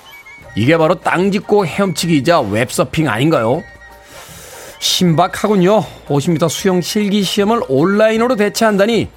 [0.55, 3.63] 이게 바로 땅 짚고 헤엄치기이자 웹서핑 아닌가요?
[4.79, 5.84] 신박하군요.
[6.08, 9.10] 50m 수영 실기 시험을 온라인으로 대체한다니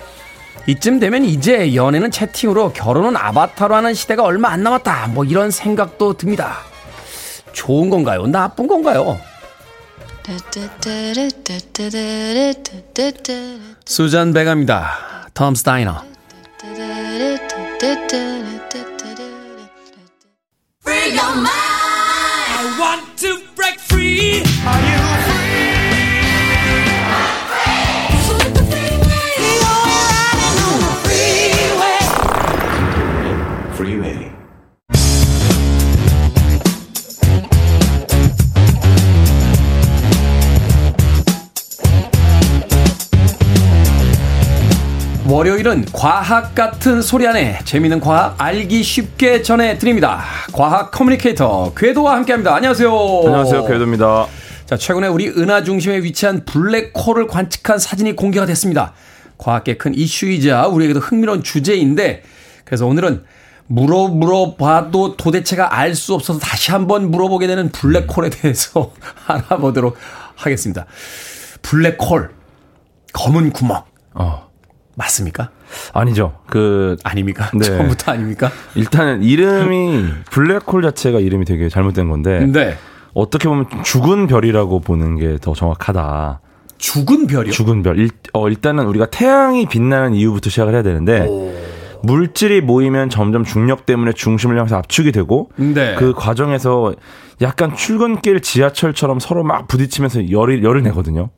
[0.69, 5.07] 이쯤 되면 이제 연애는 채팅으로 결혼은 아바타로 하는 시대가 얼마 안 남았다.
[5.09, 6.59] 뭐 이런 생각도 듭니다.
[7.55, 8.27] 좋은 건가요?
[8.27, 9.19] 나쁜 건가요?
[13.87, 14.91] 수잔 베가입니다.
[24.69, 25.18] Are you
[45.29, 50.25] 월요일은 과학 같은 소리 안에 재미있는 과학 알기 쉽게 전해드립니다.
[50.53, 52.57] 과학 커뮤니케이터 궤도와 함께합니다.
[52.57, 52.91] 안녕하세요.
[53.27, 53.65] 안녕하세요.
[53.65, 54.27] 궤도입니다.
[54.67, 58.93] 자, 최근에 우리 은하 중심에 위치한 블랙홀을 관측한 사진이 공개가 됐습니다.
[59.37, 62.25] 과학계 큰 이슈이자 우리에게도 흥미로운 주제인데
[62.65, 63.23] 그래서 오늘은
[63.69, 68.93] 물어 물어봐도 도대체가 알 수 없어서 다시 한번 물어보게 되는 블랙홀에 대해서
[69.27, 69.97] 알아보도록
[70.37, 70.87] 하겠습니다.
[71.63, 72.31] 블랙홀
[73.13, 73.83] 검은 구멍.
[74.15, 74.49] 어.
[74.97, 75.51] 맞습니까?
[75.93, 76.39] 아니죠.
[76.49, 77.51] 그 아닙니까?
[77.55, 77.65] 네.
[77.65, 78.51] 처음부터 아닙니까?
[78.75, 82.47] 일단은 이름이 블랙홀 자체가 이름이 되게 잘못된 건데.
[82.47, 82.77] 네.
[83.15, 86.41] 어떻게 보면 죽은 별이라고 보는 게 더 정확하다.
[86.79, 87.53] 죽은 별이요?
[87.53, 87.99] 죽은 별.
[87.99, 91.53] 일, 어, 일단은 우리가 태양이 빛나는 이유부터 시작을 해야 되는데 오.
[92.03, 95.95] 물질이 모이면 점점 중력 때문에 중심을 향해서 압축이 되고 네.
[95.97, 96.95] 그 과정에서
[97.41, 101.31] 약간 출근길 지하철처럼 서로 막 부딪히면서 열이 열을 내거든요.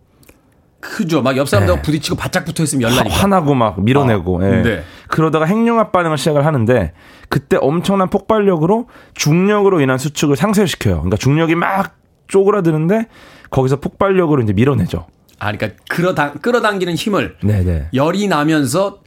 [0.80, 1.20] 크죠.
[1.20, 1.82] 막 옆 사람들하고 네.
[1.82, 3.14] 부딪히고 바짝 붙어 있으면 열나니까.
[3.14, 4.42] 화나고 막 밀어내고.
[4.42, 4.62] 아, 예.
[4.62, 4.84] 네.
[5.08, 6.92] 그러다가 핵융합 반응을 시작을 하는데
[7.28, 10.94] 그때 엄청난 폭발력으로 중력으로 인한 수축을 상쇄시켜요.
[10.94, 11.96] 그러니까 중력이 막
[12.28, 13.08] 쪼그라드는데
[13.50, 15.06] 거기서 폭발력으로 이제 밀어내죠.
[15.38, 17.64] 아, 그러니까 끌어당, 끌어당기는 힘을 네네.
[17.64, 17.88] 네.
[17.92, 19.00] 열이 나면서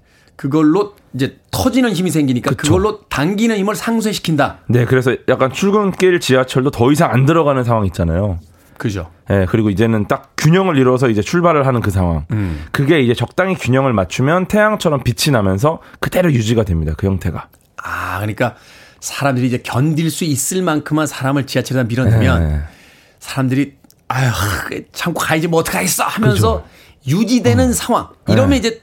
[0.44, 2.64] 그걸로 이제 터지는 힘이 생기니까 그쵸.
[2.64, 4.58] 그걸로 당기는 힘을 상쇄시킨다.
[4.68, 8.40] 네, 그래서 약간 출근길 지하철도 더 이상 안 들어가는 상황 있잖아요.
[8.78, 9.10] 그죠.
[9.30, 12.26] 예, 네, 그리고 이제는 딱 균형을 이루어서 이제 출발을 하는 그 상황.
[12.32, 12.66] 음.
[12.74, 16.92] 그게 이제 적당히 균형을 맞추면 태양처럼 빛이 나면서 그대로 유지가 됩니다.
[16.98, 17.48] 그 형태가.
[17.78, 18.56] 아, 그러니까
[19.00, 22.62] 사람들이 이제 견딜 수 있을 만큼만 사람을 지하철에다 밀어내면 네.
[23.20, 23.76] 사람들이
[24.10, 24.30] 아휴
[24.92, 27.18] 참고 가야지 뭐 어떡하겠어 하면서 그죠.
[27.18, 27.72] 유지되는 어.
[27.72, 28.10] 상황.
[28.28, 28.58] 이러면 네.
[28.58, 28.82] 이제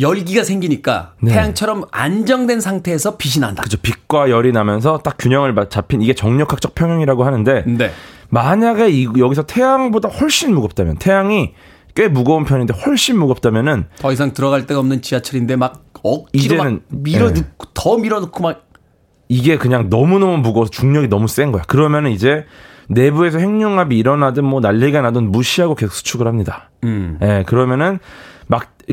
[0.00, 1.32] 열기가 생기니까 네.
[1.32, 3.62] 태양처럼 안정된 상태에서 빛이 난다.
[3.62, 3.78] 그죠.
[3.80, 7.90] 빛과 열이 나면서 딱 균형을 잡힌 이게 정력학적 평형이라고 하는데 네.
[8.28, 11.54] 만약에 이, 여기서 태양보다 훨씬 무겁다면 태양이
[11.94, 17.40] 꽤 무거운 편인데 훨씬 무겁다면은 더 이상 들어갈 데가 없는 지하철인데 막 억지로 막 밀어넣고
[17.40, 17.70] 네.
[17.74, 18.66] 더 밀어넣고 막
[19.28, 21.62] 이게 그냥 너무너무 무거워서 중력이 너무 센 거야.
[21.62, 22.44] 그러면은 이제
[22.88, 26.70] 내부에서 핵융합이 일어나든 뭐 난리가 나든 무시하고 계속 수축을 합니다.
[26.84, 27.18] 음.
[27.22, 28.00] 예, 그러면은 막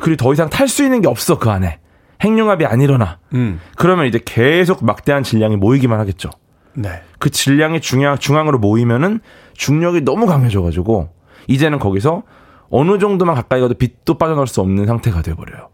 [0.02, 1.80] 그리고 더 이상 탈 수 있는 게 없어 그 안에
[2.22, 3.20] 핵융합이 안 일어나.
[3.34, 3.60] 음.
[3.76, 6.30] 그러면 이제 계속 막대한 질량이 모이기만 하겠죠.
[6.74, 7.02] 네.
[7.20, 9.20] 그 질량이 중앙 중앙으로 모이면은
[9.54, 11.10] 중력이 너무 강해져가지고
[11.48, 12.24] 이제는 거기서
[12.70, 15.70] 어느 정도만 가까이 가도 빛도 빠져나올 수 없는 상태가 돼버려요.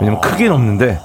[0.00, 0.20] 왜냐면 어...
[0.20, 0.98] 크긴 없는데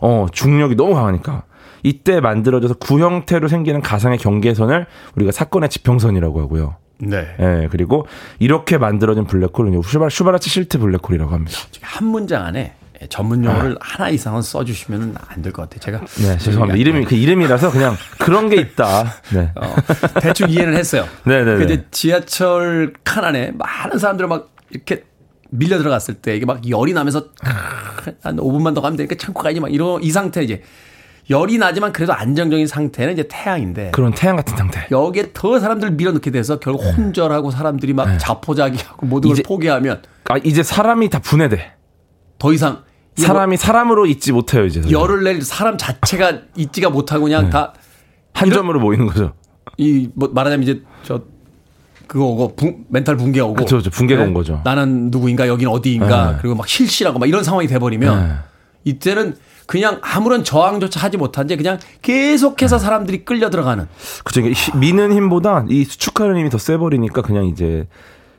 [0.00, 1.42] 어 중력이 너무 강하니까
[1.82, 4.86] 이때 만들어져서 구형태로 생기는 가상의 경계선을
[5.16, 6.76] 우리가 사건의 지평선이라고 하고요.
[6.98, 7.26] 네.
[7.38, 8.06] 예, 그리고
[8.38, 11.58] 이렇게 만들어진 블랙홀은 슈바, 슈바라츠 실트 블랙홀이라고 합니다.
[11.82, 12.74] 한 문장 안에
[13.10, 13.78] 전문 용어를 아.
[13.80, 15.80] 하나 이상은 써주시면 안 될 것 같아요.
[15.80, 16.78] 제가 네 죄송합니다.
[16.78, 19.04] 이름이 그 이름이라서 그냥 그런 게 있다.
[19.34, 19.52] 네.
[19.54, 19.74] 어,
[20.22, 21.06] 대충 이해는 했어요.
[21.24, 21.56] 네네.
[21.56, 25.04] 그 이제 지하철 칸 안에 많은 사람들 막 이렇게
[25.50, 27.26] 밀려 들어갔을 때 이게 막 열이 나면서
[28.22, 30.62] 한 5분만 더 가면 되니까 참고 가야지 막 이런 이 상태 이제
[31.28, 34.86] 열이 나지만 그래도 안정적인 상태는 이제 태양인데 그런 태양 같은 상태.
[34.90, 36.92] 여기에 더 사람들 밀어넣게 돼서 결국 네.
[36.92, 38.18] 혼절하고 사람들이 막 네.
[38.18, 41.72] 자포자기하고 모든 걸 포기하면 아 이제 사람이 다 분해돼.
[42.38, 42.84] 더 이상
[43.16, 44.82] 사람이 뭐 사람으로 있지 못해요 이제.
[44.90, 47.50] 열을 낼 사람 자체가 있지가 못하고 그냥 네.
[47.50, 49.32] 다한 점으로 모이는 거죠.
[49.78, 51.22] 이뭐 말하자면 이제 저
[52.06, 53.90] 그거 오고 분, 멘탈 붕괴 오고 그렇죠, 그렇죠.
[53.90, 54.28] 붕괴가 네?
[54.28, 54.60] 온 거죠.
[54.64, 56.38] 나는 누구인가 여기는 어디인가 네.
[56.40, 58.34] 그리고 막 실실하고 막 이런 상황이 돼버리면 네.
[58.84, 59.34] 이때는
[59.66, 63.86] 그냥 아무런 저항조차 하지 못한 채 그냥 계속해서 사람들이 끌려 들어가는.
[64.24, 64.42] 그죠.
[64.78, 67.86] 미는 힘보다 이 수축하는 힘이 더 세버리니까 그냥 이제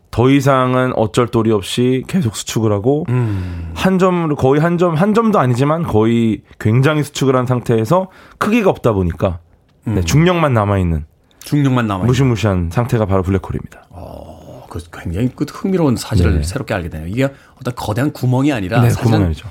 [0.09, 3.71] 더 이상은 어쩔 도리 없이 계속 수축을 하고 음.
[3.75, 8.93] 한 점으로 거의 한 점 한 점도 아니지만 거의 굉장히 수축을 한 상태에서 크기가 없다
[8.93, 9.39] 보니까
[9.83, 9.95] 네, 음.
[9.95, 11.05] 네, 중력만 남아 있는
[11.39, 13.87] 중력만 남아 무시무시한 상태가 바로 블랙홀입니다.
[13.89, 16.43] 어, 그 굉장히 그 흥미로운 사실을 네.
[16.43, 17.07] 새롭게 알게 되네요.
[17.09, 19.49] 이게 어떤 거대한 구멍이 아니라 네, 구멍이 아니죠.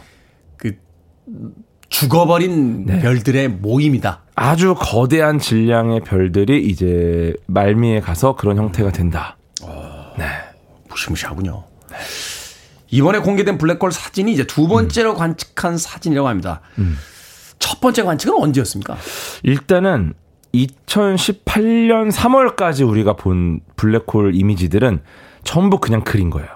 [0.56, 0.72] 그
[1.88, 3.00] 죽어버린 네.
[3.00, 4.22] 별들의 모임이다.
[4.34, 9.36] 아주 거대한 질량의 별들이 이제 말미에 가서 그런 형태가 된다.
[9.62, 10.26] 어, 네.
[10.88, 11.64] 무시무시하군요.
[11.90, 11.96] 네.
[12.90, 15.16] 이번에 공개된 블랙홀 사진이 이제 두 번째로 음.
[15.16, 16.60] 관측한 사진이라고 합니다.
[16.78, 16.96] 음.
[17.58, 18.96] 첫 번째 관측은 언제였습니까?
[19.42, 20.14] 일단은
[20.54, 25.00] 2018년 3월까지 우리가 본 블랙홀 이미지들은
[25.44, 26.48] 전부 그냥 그린 거예요.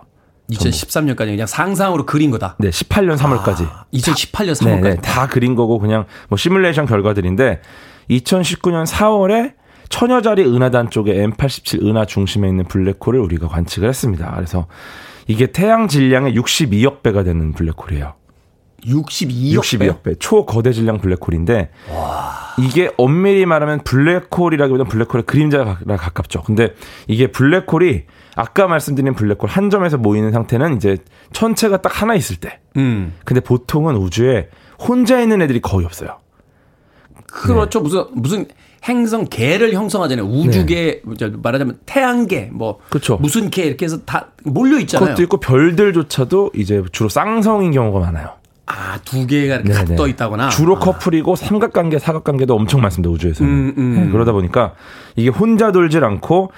[0.50, 2.56] 2013년까지 그냥 상상으로 그린 거다.
[2.58, 3.66] 네, 18년 3월까지.
[3.66, 4.82] 아, 2018년 3월까지.
[4.82, 7.60] 네, 네, 다 그린 거고 그냥 뭐 시뮬레이션 결과들인데
[8.10, 9.54] 2019년 4월에
[9.88, 14.32] 처녀자리 은하단 쪽에 M87 은하 중심에 있는 블랙홀을 우리가 관측을 했습니다.
[14.36, 14.66] 그래서
[15.26, 18.14] 이게 태양 질량의 62억 배가 되는 블랙홀이에요.
[18.86, 20.14] 62억, 62억 배.
[20.14, 22.32] 초거대 질량 블랙홀인데 와.
[22.58, 26.42] 이게 엄밀히 말하면 블랙홀이라기보다는 블랙홀의 그림자가 가깝죠.
[26.42, 26.74] 근데
[27.06, 28.04] 이게 블랙홀이
[28.40, 30.96] 아까 말씀드린 블랙홀 한 점에서 모이는 상태는 이제
[31.32, 32.60] 천체가 딱 하나 있을 때.
[32.76, 33.12] 음.
[33.24, 36.16] 근데 보통은 우주에 혼자 있는 애들이 거의 없어요.
[37.30, 37.80] 그렇죠.
[37.80, 37.82] 네.
[37.82, 38.46] 무슨 무슨
[38.84, 40.26] 행성 개를 형성하잖아요.
[40.26, 41.30] 우주계 네.
[41.42, 43.18] 말하자면 태양계 뭐 그렇죠.
[43.18, 45.08] 무슨 개 이렇게 해서 다 몰려 있잖아요.
[45.08, 48.40] 그것도 있고 별들조차도 이제 주로 쌍성인 경우가 많아요.
[48.64, 50.48] 아, 두 개가 이렇게 떠 있다거나.
[50.48, 50.78] 주로 아.
[50.78, 53.52] 커플이고 삼각관계, 사각관계도 엄청 많습니다, 우주에서는.
[53.52, 53.94] 음, 음.
[53.96, 54.74] 네, 그러다 보니까
[55.16, 56.52] 이게 혼자 돌질 않고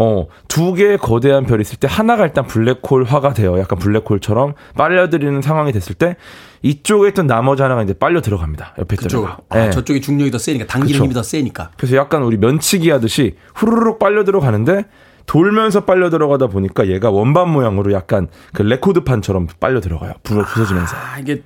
[0.00, 3.58] 어, 두 개의 거대한 별이 있을 때 하나가 일단 블랙홀화가 돼요.
[3.58, 6.14] 약간 블랙홀처럼 빨려들이는 상황이 됐을 때
[6.62, 8.76] 이쪽에 있던 나머지 하나가 이제 빨려 들어갑니다.
[8.78, 9.70] 옆에 있던 아, 네.
[9.70, 11.02] 저쪽이 중력이 더 세니까 당기는.
[11.02, 11.72] 힘이 더 세니까.
[11.76, 14.84] 그래서 약간 우리 면치기 하듯이 후루룩 빨려 들어가는데
[15.26, 20.12] 돌면서 빨려 들어가다 보니까 얘가 원반 모양으로 약간 그 레코드판처럼 빨려 들어가요.
[20.22, 20.96] 부서지면서.
[20.96, 21.42] 아, 이게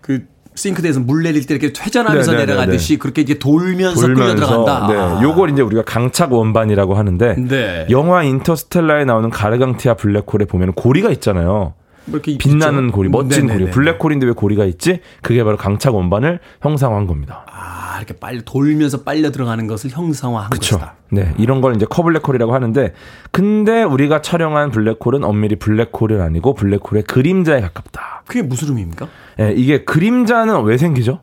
[0.00, 0.26] 그
[0.60, 2.52] 싱크대에서 물 내릴 때 이렇게 회전하면서 네네네네.
[2.52, 4.86] 내려가듯이 그렇게 이제 돌면서, 돌면서 끌려 들어간다.
[4.88, 4.98] 네.
[4.98, 5.20] 아.
[5.22, 7.86] 요걸 이제 우리가 강착 원반이라고 하는데 네.
[7.90, 11.74] 영화 인터스텔라에 나오는 가르강티아 블랙홀에 보면 고리가 있잖아요.
[12.06, 12.96] 뭐 빛나는 있죠?
[12.96, 13.70] 고리, 멋진 네네네네.
[13.70, 13.70] 고리.
[13.70, 15.00] 블랙홀인데 왜 고리가 있지?
[15.22, 17.44] 그게 바로 강착 원반을 형상화한 겁니다.
[17.50, 20.76] 아, 이렇게 빨리 돌면서 빨려 들어가는 것을 형상화한 그쵸.
[20.78, 20.94] 것이다.
[21.10, 22.94] 네, 이런 걸 이제 커블랙홀이라고 하는데
[23.30, 28.22] 근데 우리가 촬영한 블랙홀은 엄밀히 블랙홀이 아니고 블랙홀의 그림자에 가깝다.
[28.26, 29.08] 그게 무슨 의미입니까?
[29.38, 31.20] 네, 이게 그림자는 왜 생기죠?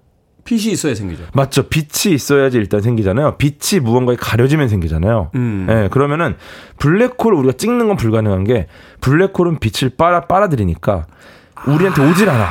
[0.48, 1.24] 빛이 있어야 생기죠.
[1.34, 1.68] 맞죠.
[1.68, 3.36] 빛이 있어야지 일단 생기잖아요.
[3.38, 5.32] 빛이 무언가에 가려지면 생기잖아요.
[5.36, 5.66] 음.
[5.68, 6.38] 네, 그러면은
[6.80, 8.68] 블랙홀 우리가 찍는 건 불가능한 게
[9.02, 11.06] 블랙홀은 빛을 빨아 빨아들이니까
[11.68, 12.10] 우리한테 아.
[12.10, 12.48] 오질 않아.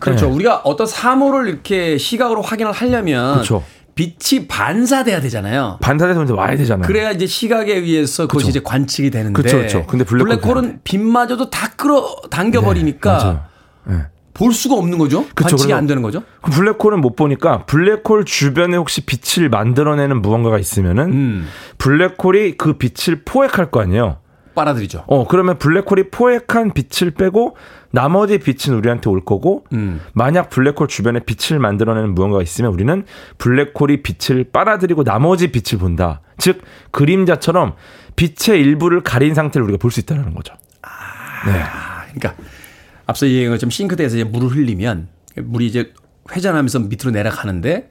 [0.00, 0.26] 그렇죠.
[0.26, 0.32] 네.
[0.32, 3.62] 우리가 어떤 사물을 이렇게 시각으로 확인을 하려면 그렇죠.
[3.94, 5.78] 빛이 반사돼야 되잖아요.
[5.80, 6.88] 반사돼서 이제 와야 되잖아요.
[6.88, 8.50] 그래야 이제 시각에 의해서 그것이 그쵸.
[8.50, 9.40] 이제 관측이 되는데.
[9.40, 9.86] 그렇죠, 그렇죠.
[9.86, 13.46] 근데 블랙홀 블랙홀은 빛마저도 다 끌어 당겨 버리니까
[13.84, 13.98] 네,
[14.34, 15.26] 볼 수가 없는 거죠?
[15.34, 16.22] 그쵸, 관측이 안 되는 거죠?
[16.40, 21.48] 그 블랙홀은 못 보니까 블랙홀 주변에 혹시 빛을 만들어내는 무언가가 있으면은 음.
[21.78, 24.18] 블랙홀이 그 빛을 포획할 거 아니에요.
[24.54, 25.04] 빨아들이죠.
[25.06, 27.56] 어, 그러면 블랙홀이 포획한 빛을 빼고
[27.90, 30.00] 나머지 빛은 우리한테 올 거고 음.
[30.12, 33.04] 만약 블랙홀 주변에 빛을 만들어내는 무언가가 있으면 우리는
[33.38, 36.20] 블랙홀이 빛을 빨아들이고 나머지 빛을 본다.
[36.38, 36.60] 즉
[36.90, 37.74] 그림자처럼
[38.16, 40.54] 빛의 일부를 가린 상태를 우리가 볼 수 있다는 거죠.
[40.82, 40.88] 아,
[41.46, 41.62] 네.
[42.14, 42.42] 그러니까
[43.12, 45.92] 앞서 얘기한 것처럼 싱크대에서 이제 물을 흘리면 물이 이제
[46.30, 47.90] 회전하면서 밑으로 내려가는데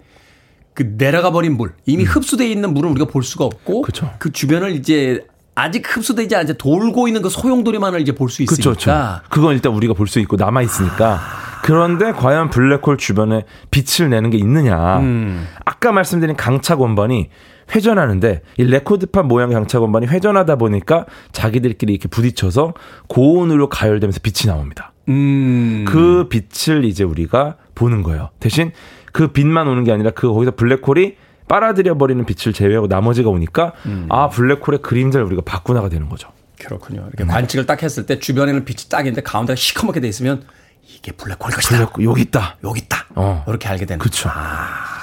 [0.73, 2.07] 그 내려가 버린 물 이미 음.
[2.07, 4.11] 흡수돼 있는 물을 우리가 볼 수가 없고 그쵸.
[4.19, 8.63] 그 주변을 이제 아직 흡수되지 않고 돌고 있는 그 소용돌이만을 이제 볼 수 있으니까.
[8.63, 8.91] 그렇죠.
[9.29, 11.19] 그건 일단 우리가 볼 수 있고 남아 있으니까.
[11.63, 14.99] 그런데 과연 블랙홀 주변에 빛을 내는 게 있느냐?
[14.99, 15.45] 음.
[15.65, 17.29] 아까 말씀드린 강착 원반이
[17.75, 22.73] 회전하는데 이 레코드판 모양의 강착 원반이 회전하다 보니까 자기들끼리 이렇게 부딪혀서
[23.07, 24.93] 고온으로 가열되면서 빛이 나옵니다.
[25.09, 25.85] 음.
[25.87, 28.29] 그 빛을 이제 우리가 보는 거예요.
[28.39, 28.71] 대신
[29.11, 31.15] 그 빛만 오는 게 아니라 그 거기서 블랙홀이
[31.47, 34.07] 빨아들여 버리는 빛을 제외하고 나머지가 오니까 음.
[34.09, 36.29] 아 블랙홀의 그림자를 우리가 바꾸나가 되는 거죠.
[36.59, 37.01] 그렇군요.
[37.07, 37.29] 이렇게 네.
[37.31, 40.43] 관측을 딱 했을 때 주변에는 빛이 딱 있는데 가운데가 시커멓게 돼 있으면
[40.87, 41.77] 이게 블랙홀 것이다.
[41.77, 42.57] 블랙홀, 여기 있다.
[42.63, 43.05] 여기 있다.
[43.15, 43.43] 어.
[43.47, 43.99] 이렇게 알게 되는.
[43.99, 44.29] 그렇죠.
[44.31, 45.01] 아.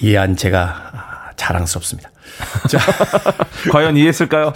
[0.00, 2.10] 이해한 제가 자랑스럽습니다.
[2.68, 2.78] 자,
[3.70, 4.52] 과연 이해했을까요?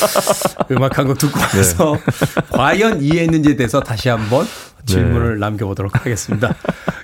[0.70, 2.42] 음악 한 곡 듣고 와서 네.
[2.50, 4.46] 과연 이해했는지에 대해서 다시 한번
[4.86, 5.40] 질문을 네.
[5.40, 6.54] 남겨보도록 하겠습니다.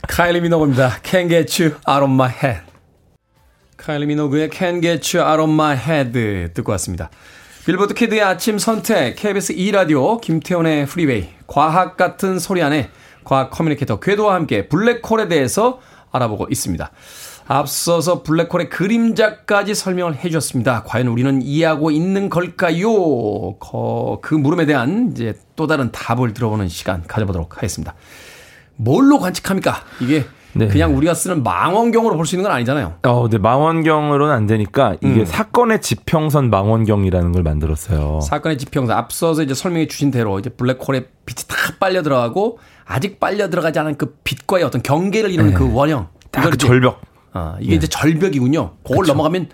[0.09, 0.99] 카일리 미노그입니다.
[1.03, 2.63] Can't get you out of my head.
[3.77, 6.13] 카일리 미노그의 Can't get you out of my head
[6.55, 7.11] 듣고 왔습니다.
[7.67, 12.91] 빌보드 키드의 아침 선택, KBS 2라디오, 김태훈의 프리웨이, 과학 같은 소리 하네
[13.25, 15.81] 과학 커뮤니케이터 궤도와 함께 블랙홀에 대해서
[16.13, 16.91] 알아보고 있습니다.
[17.47, 20.83] 앞서서 블랙홀의 그림자까지 설명을 해 주셨습니다.
[20.85, 23.59] 과연 우리는 이해하고 있는 걸까요?
[24.23, 27.95] 그 물음에 대한 이제 또 다른 답을 들어보는 시간 가져보도록 하겠습니다.
[28.77, 29.77] 뭘로 관측합니까?
[30.01, 30.25] 이게
[30.57, 30.69] 네.
[30.69, 32.95] 그냥 우리가 쓰는 망원경으로 볼 수 있는 건 아니잖아요.
[33.03, 33.39] 어, 네.
[33.39, 35.25] 망원경으로는 안 되니까 이게 음.
[35.27, 38.21] 사건의 지평선 망원경이라는 걸 만들었어요.
[38.23, 38.97] 사건의 지평선.
[38.97, 43.97] 앞서서 이제 설명해 주신 대로 이제 블랙홀에 빛이 다 빨려 들어가고 아직 빨려 들어가지 않은
[43.97, 45.57] 그 빛과의 어떤 경계를 이루는 네.
[45.59, 46.09] 그 원형.
[46.31, 47.01] 그 절벽.
[47.35, 47.77] 아, 이게 네.
[47.77, 48.71] 이제 절벽이군요.
[48.83, 49.13] 그걸 그쵸.
[49.13, 49.49] 넘어가면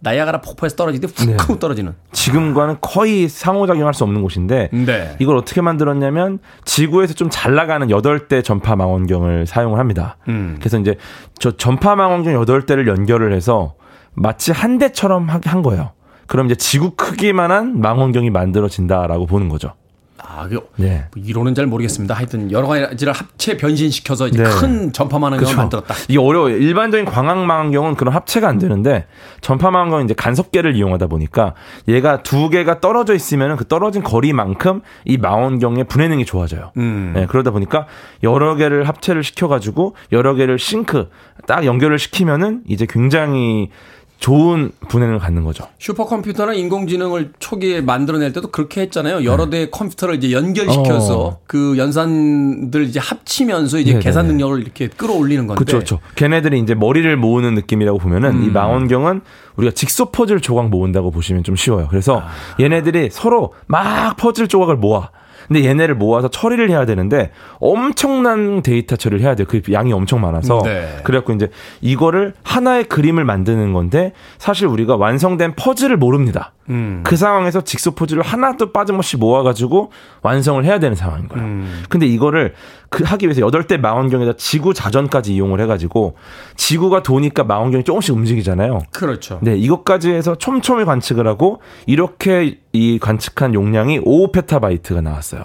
[0.00, 1.36] 나야가라 폭포에서 떨어지듯 훅 네.
[1.38, 1.94] 하고 떨어지는.
[2.12, 5.16] 지금과는 거의 상호작용할 수 없는 곳인데 네.
[5.18, 10.16] 이걸 어떻게 만들었냐면 지구에서 좀 잘 나가는 8대 전파 망원경을 사용을 합니다.
[10.28, 10.56] 음.
[10.58, 10.96] 그래서 이제
[11.38, 13.74] 저 전파 망원경 8대를 연결을 해서
[14.14, 15.92] 마치 한 대처럼 한 거예요.
[16.26, 19.72] 그럼 이제 지구 크기만한 망원경이 만들어진다라고 보는 거죠.
[20.22, 21.06] 아, 그 네.
[21.14, 22.14] 뭐 이론은 잘 모르겠습니다.
[22.14, 24.48] 하여튼 여러 가지를 합체 변신시켜서 이제 네.
[24.48, 25.56] 큰 전파망원경을.
[25.56, 25.94] 만들었다.
[26.08, 26.56] 이게 어려워요.
[26.56, 29.06] 일반적인 광학망원경은 그런 합체가 안 되는데
[29.40, 31.54] 전파망원경은 이제 간섭계를 이용하다 보니까
[31.88, 36.72] 얘가 두 개가 떨어져 있으면 그 떨어진 거리만큼 이 망원경의 분해능이 좋아져요.
[36.76, 37.12] 음.
[37.14, 37.86] 네, 그러다 보니까
[38.22, 41.08] 여러 개를 합체를 시켜가지고 여러 개를 싱크
[41.46, 43.70] 딱 연결을 시키면은 이제 굉장히
[44.20, 45.66] 좋은 분해를 갖는 거죠.
[45.78, 49.24] 슈퍼컴퓨터나 인공지능을 초기에 만들어낼 때도 그렇게 했잖아요.
[49.24, 49.50] 여러 네.
[49.50, 51.38] 대의 컴퓨터를 이제 연결시켜서 어.
[51.46, 54.04] 그 연산들 이제 합치면서 이제 네네.
[54.04, 55.64] 계산 능력을 이렇게 끌어올리는 건데.
[55.64, 56.00] 그렇죠, 그렇죠.
[56.16, 58.44] 걔네들이 이제 머리를 모으는 느낌이라고 보면은 음.
[58.44, 59.22] 이 망원경은
[59.56, 61.86] 우리가 직소 퍼즐 조각 모은다고 보시면 좀 쉬워요.
[61.88, 62.28] 그래서 아.
[62.60, 65.10] 얘네들이 서로 막 퍼즐 조각을 모아.
[65.50, 69.48] 근데 얘네를 모아서 처리를 해야 되는데 엄청난 데이터 처리를 해야 돼요.
[69.50, 70.62] 그 양이 엄청 많아서.
[70.64, 71.00] 네.
[71.02, 76.52] 그래갖고 이제 이거를 하나의 그림을 만드는 건데 사실 우리가 완성된 퍼즐을 모릅니다.
[76.70, 77.00] 음.
[77.04, 79.90] 그 상황에서 직소 퍼즐을 하나도 빠짐없이 모아가지고
[80.22, 81.44] 완성을 해야 되는 상황인 거예요.
[81.44, 81.82] 음.
[81.88, 82.54] 근데 이거를
[82.88, 86.16] 그 하기 위해서 여덟 대 망원경에다 지구 자전까지 이용을 해가지고
[86.56, 88.80] 지구가 도니까 망원경이 조금씩 움직이잖아요.
[88.92, 89.38] 그렇죠.
[89.42, 95.44] 네, 이것까지 해서 촘촘히 관측을 하고 이렇게 이 관측한 용량이 5 페타바이트가 나왔어요.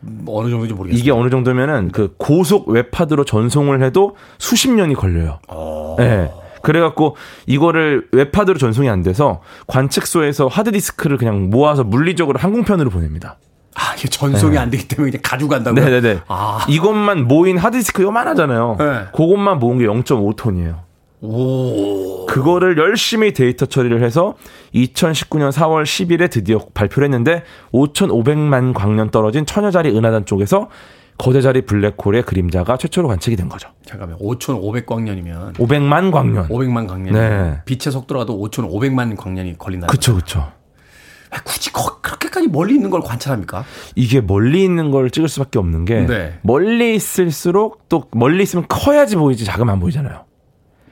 [0.00, 0.98] 뭐 어느 정도인지 모르겠어요.
[0.98, 5.38] 이게 어느 정도면은 그 고속 웹하드로 전송을 해도 수십 년이 걸려요.
[5.48, 5.94] 어...
[5.98, 6.30] 네.
[6.62, 13.38] 그래갖고 이거를 웹하드로 전송이 안 돼서 관측소에서 하드디스크를 그냥 모아서 물리적으로 항공편으로 보냅니다.
[13.74, 14.58] 아, 이게 전송이 네.
[14.58, 15.84] 안 되기 때문에 그냥 가져간다고요?
[15.84, 16.20] 네네네.
[16.26, 16.66] 아.
[16.68, 18.76] 이것만 모인 하드디스크 요만하잖아요.
[18.78, 19.04] 네.
[19.14, 20.88] 그것만 모은 게 0.5톤이에요.
[21.20, 22.26] 오.
[22.26, 24.34] 그거를 열심히 데이터 처리를 해서
[24.74, 27.42] 2019년 4월 10일에 드디어 발표를 했는데
[27.72, 30.68] 5,500만 광년 떨어진 천여자리 은하단 쪽에서
[31.18, 33.68] 거대자리 블랙홀의 그림자가 최초로 관측이 된 거죠.
[33.84, 36.48] 잠깐만, 5,500광년이면 500만 광년.
[36.48, 37.14] 500만 광년.
[37.14, 37.58] 네.
[37.64, 39.88] 빛의 속도라도 5,500만 광년이 걸린다.
[39.88, 40.52] 그렇죠, 그렇죠.
[41.44, 43.64] 굳이 그렇게까지 멀리 있는 걸 관찰합니까?
[43.94, 46.38] 이게 멀리 있는 걸 찍을 수밖에 없는 게 네.
[46.42, 50.24] 멀리 있을수록 또 멀리 있으면 커야지 보이지 작으면 안 보이잖아요.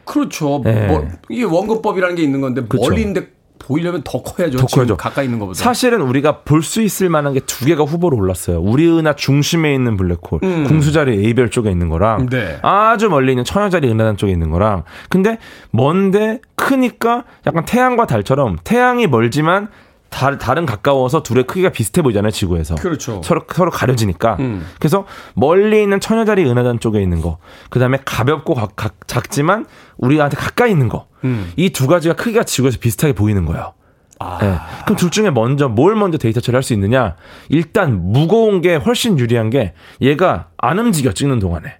[0.04, 0.60] 그렇죠.
[0.62, 0.86] 네.
[0.86, 2.90] 뭐, 이게 원근법이라는 게 있는 건데 그렇죠.
[2.90, 3.28] 멀리 있는데
[3.66, 4.58] 보이려면 더 커야죠.
[4.58, 4.96] 더 커야죠.
[4.96, 5.58] 가까이 있는 것보다.
[5.58, 8.60] 사실은 우리가 볼 수 있을 만한 게 두 개가 후보로 올랐어요.
[8.60, 10.64] 우리 은하 중심에 있는 블랙홀, 음.
[10.64, 12.58] 궁수자리 A별 쪽에 있는 거랑 네.
[12.62, 14.84] 아주 멀리 있는 천여자리 은하단 쪽에 있는 거랑.
[15.08, 15.38] 근데
[15.70, 19.68] 먼데 크니까 약간 태양과 달처럼 태양이 멀지만
[20.08, 22.76] 다, 다른 가까워서 둘의 크기가 비슷해 보이잖아요, 지구에서.
[22.76, 23.20] 그렇죠.
[23.24, 24.36] 서로, 서로 가려지니까.
[24.38, 24.64] 음.
[24.78, 25.04] 그래서
[25.34, 27.38] 멀리 있는 천여자리 은하단 쪽에 있는 거,
[27.70, 29.66] 그 다음에 가볍고 가, 가, 작지만
[29.98, 31.06] 우리한테 가까이 있는 거.
[31.26, 31.52] 음.
[31.56, 33.74] 이두 가지가 크기가 지구에서 비슷하게 보이는 거예요.
[34.18, 34.38] 아.
[34.40, 34.56] 네.
[34.84, 37.16] 그럼 둘 중에 먼저 뭘 먼저 데이터 처리할 수 있느냐?
[37.48, 41.76] 일단 무거운 게 훨씬 유리한 게 얘가 안 움직여 찍는 동안에.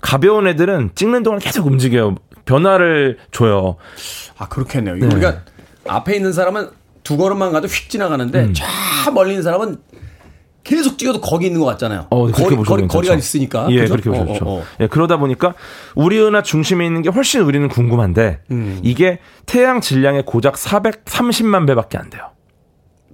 [0.00, 2.14] 가벼운 애들은 찍는 동안 계속 움직여요.
[2.44, 3.76] 변화를 줘요.
[4.38, 4.94] 아 그렇겠네요.
[4.96, 5.06] 네.
[5.06, 5.40] 우리가
[5.88, 6.68] 앞에 있는 사람은
[7.02, 8.54] 두 걸음만 가도 휙 지나가는데 음.
[8.54, 9.78] 저 멀리 있는 사람은
[10.66, 12.08] 계속 뛰어도 거기 있는 것 같잖아요.
[12.10, 13.68] 어, 거리, 거리, 거리가 있으니까.
[13.70, 13.96] 예, 그죠?
[13.96, 14.44] 그렇게 보죠.
[14.44, 14.64] 어, 어, 어.
[14.80, 15.54] 예, 그러다 보니까
[15.94, 18.80] 우리 은하 중심에 있는 게 훨씬 우리는 궁금한데 음.
[18.82, 22.30] 이게 태양 질량의 고작 430만 배밖에 안 돼요.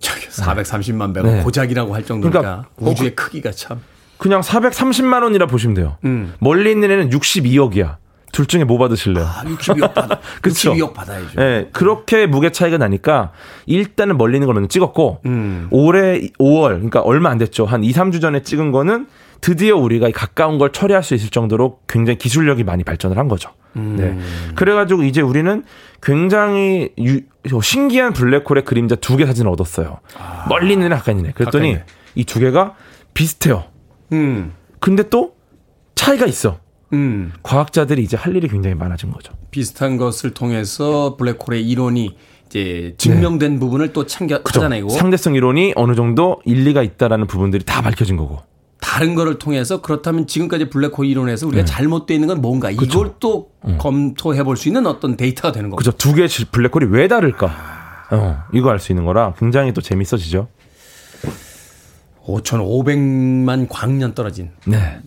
[0.00, 1.42] 저기 430만 배가 네.
[1.42, 3.82] 고작이라고 할 정도니까 그러니까 우주의 그, 크기가 참.
[4.16, 5.98] 그냥 430만 원이라 보시면 돼요.
[6.04, 6.32] 음.
[6.38, 7.96] 멀리 있는 애는 62억이야.
[8.32, 9.24] 둘 중에 뭐 받으실래요?
[9.24, 10.18] 아, 62억 받아.
[10.42, 10.72] 그쵸?
[10.72, 11.28] 62억 받아야죠.
[11.38, 13.32] 예, 네, 그렇게 무게 차이가 나니까
[13.66, 15.68] 일단은 멀리 있는 걸 먼저 찍었고 음.
[15.70, 17.66] 올해 5월 그러니까 얼마 안 됐죠.
[17.66, 19.06] 한 2, 3주 전에 찍은 거는
[19.42, 23.50] 드디어 우리가 가까운 걸 처리할 수 있을 정도로 굉장히 기술력이 많이 발전을 한 거죠.
[23.76, 23.96] 음.
[23.98, 24.54] 네.
[24.54, 25.64] 그래가지고 이제 우리는
[26.02, 27.20] 굉장히 유,
[27.60, 29.98] 신기한 블랙홀의 그림자 두 개 사진을 얻었어요.
[30.18, 30.46] 아.
[30.48, 31.32] 멀리 있는 애, 가까이 있는 애.
[31.32, 31.76] 그랬더니
[32.14, 32.74] 이 두 개가
[33.14, 33.64] 비슷해요.
[34.12, 34.52] 음.
[34.80, 35.34] 근데 또
[35.94, 36.58] 차이가 있어.
[36.92, 37.32] 음.
[37.42, 39.32] 과학자들이 이제 할 일이 굉장히 많아진 거죠.
[39.50, 42.16] 비슷한 것을 통해서 블랙홀의 이론이
[42.46, 43.58] 이제 증명된 네.
[43.58, 48.40] 부분을 또 참겨 찾아내고 상대성 이론이 어느 정도 일리가 있다라는 부분들이 다 밝혀진 거고.
[48.80, 51.70] 다른 거를 통해서 그렇다면 지금까지 블랙홀 이론에서 우리가 네.
[51.72, 52.84] 잘못되어 있는 건 뭔가 그쵸.
[52.84, 53.78] 이걸 또 음.
[53.78, 55.92] 검토해 볼 수 있는 어떤 데이터가 되는 거죠.
[55.92, 55.96] 그죠.
[55.96, 57.46] 두 개의 블랙홀이 왜 다를까?
[57.46, 58.14] 아.
[58.14, 60.48] 어, 이거 알 수 있는 거라 굉장히 또 재밌어지죠.
[62.26, 64.50] 5,500만 광년 떨어진.
[64.66, 64.98] 네.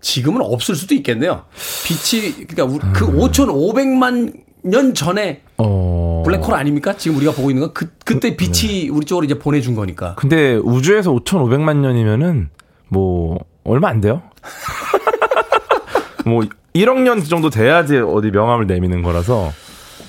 [0.00, 1.44] 지금은 없을 수도 있겠네요.
[1.84, 4.32] 빛이 그러니까 그 5,500만
[4.62, 6.22] 년 전에 어...
[6.24, 6.96] 블랙홀 아닙니까?
[6.96, 8.88] 지금 우리가 보고 있는 건 그, 그때 그, 빛이 네.
[8.90, 10.14] 우리 쪽으로 이제 보내준 거니까.
[10.16, 12.50] 근데 우주에서 5,500만 년이면은
[12.88, 14.22] 뭐 얼마 안 돼요?
[16.26, 16.42] 뭐
[16.74, 19.52] 1억 년 정도 돼야지 어디 명함을 내미는 거라서.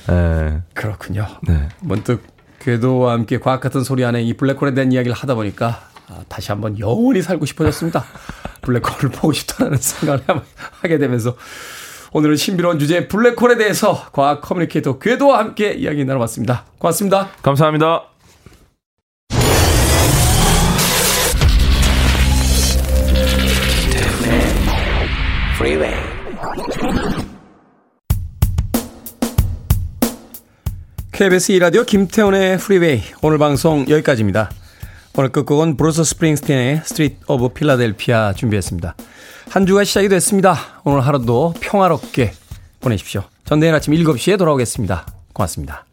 [0.09, 0.61] 예.
[0.73, 1.27] 그렇군요.
[1.47, 1.69] 네.
[1.79, 2.23] 문득
[2.59, 6.77] 궤도와 함께 과학 같은 소리 안에 이 블랙홀에 대한 이야기를 하다 보니까 아, 다시 한번
[6.77, 8.03] 영원히 살고 싶어졌습니다.
[8.61, 10.23] 블랙홀을 보고 싶다는 생각을
[10.81, 11.37] 하게 되면서
[12.11, 16.65] 오늘은 신비로운 주제 블랙홀에 대해서 과학 커뮤니케이터 궤도와 함께 이야기 나눠봤습니다.
[16.77, 17.29] 고맙습니다.
[17.41, 18.03] 감사합니다.
[31.13, 34.49] KBS 2라디오 김태훈의 프리웨이 오늘 방송 여기까지입니다.
[35.17, 38.95] 오늘 끝곡은 브루스 스프링스틴의 Streets of Philadelphia 준비했습니다.
[39.49, 40.81] 한 주가 시작이 됐습니다.
[40.85, 42.31] 오늘 하루도 평화롭게
[42.79, 43.23] 보내십시오.
[43.43, 45.05] 전 내일 아침 7시에 돌아오겠습니다.
[45.33, 45.85] 고맙습니다.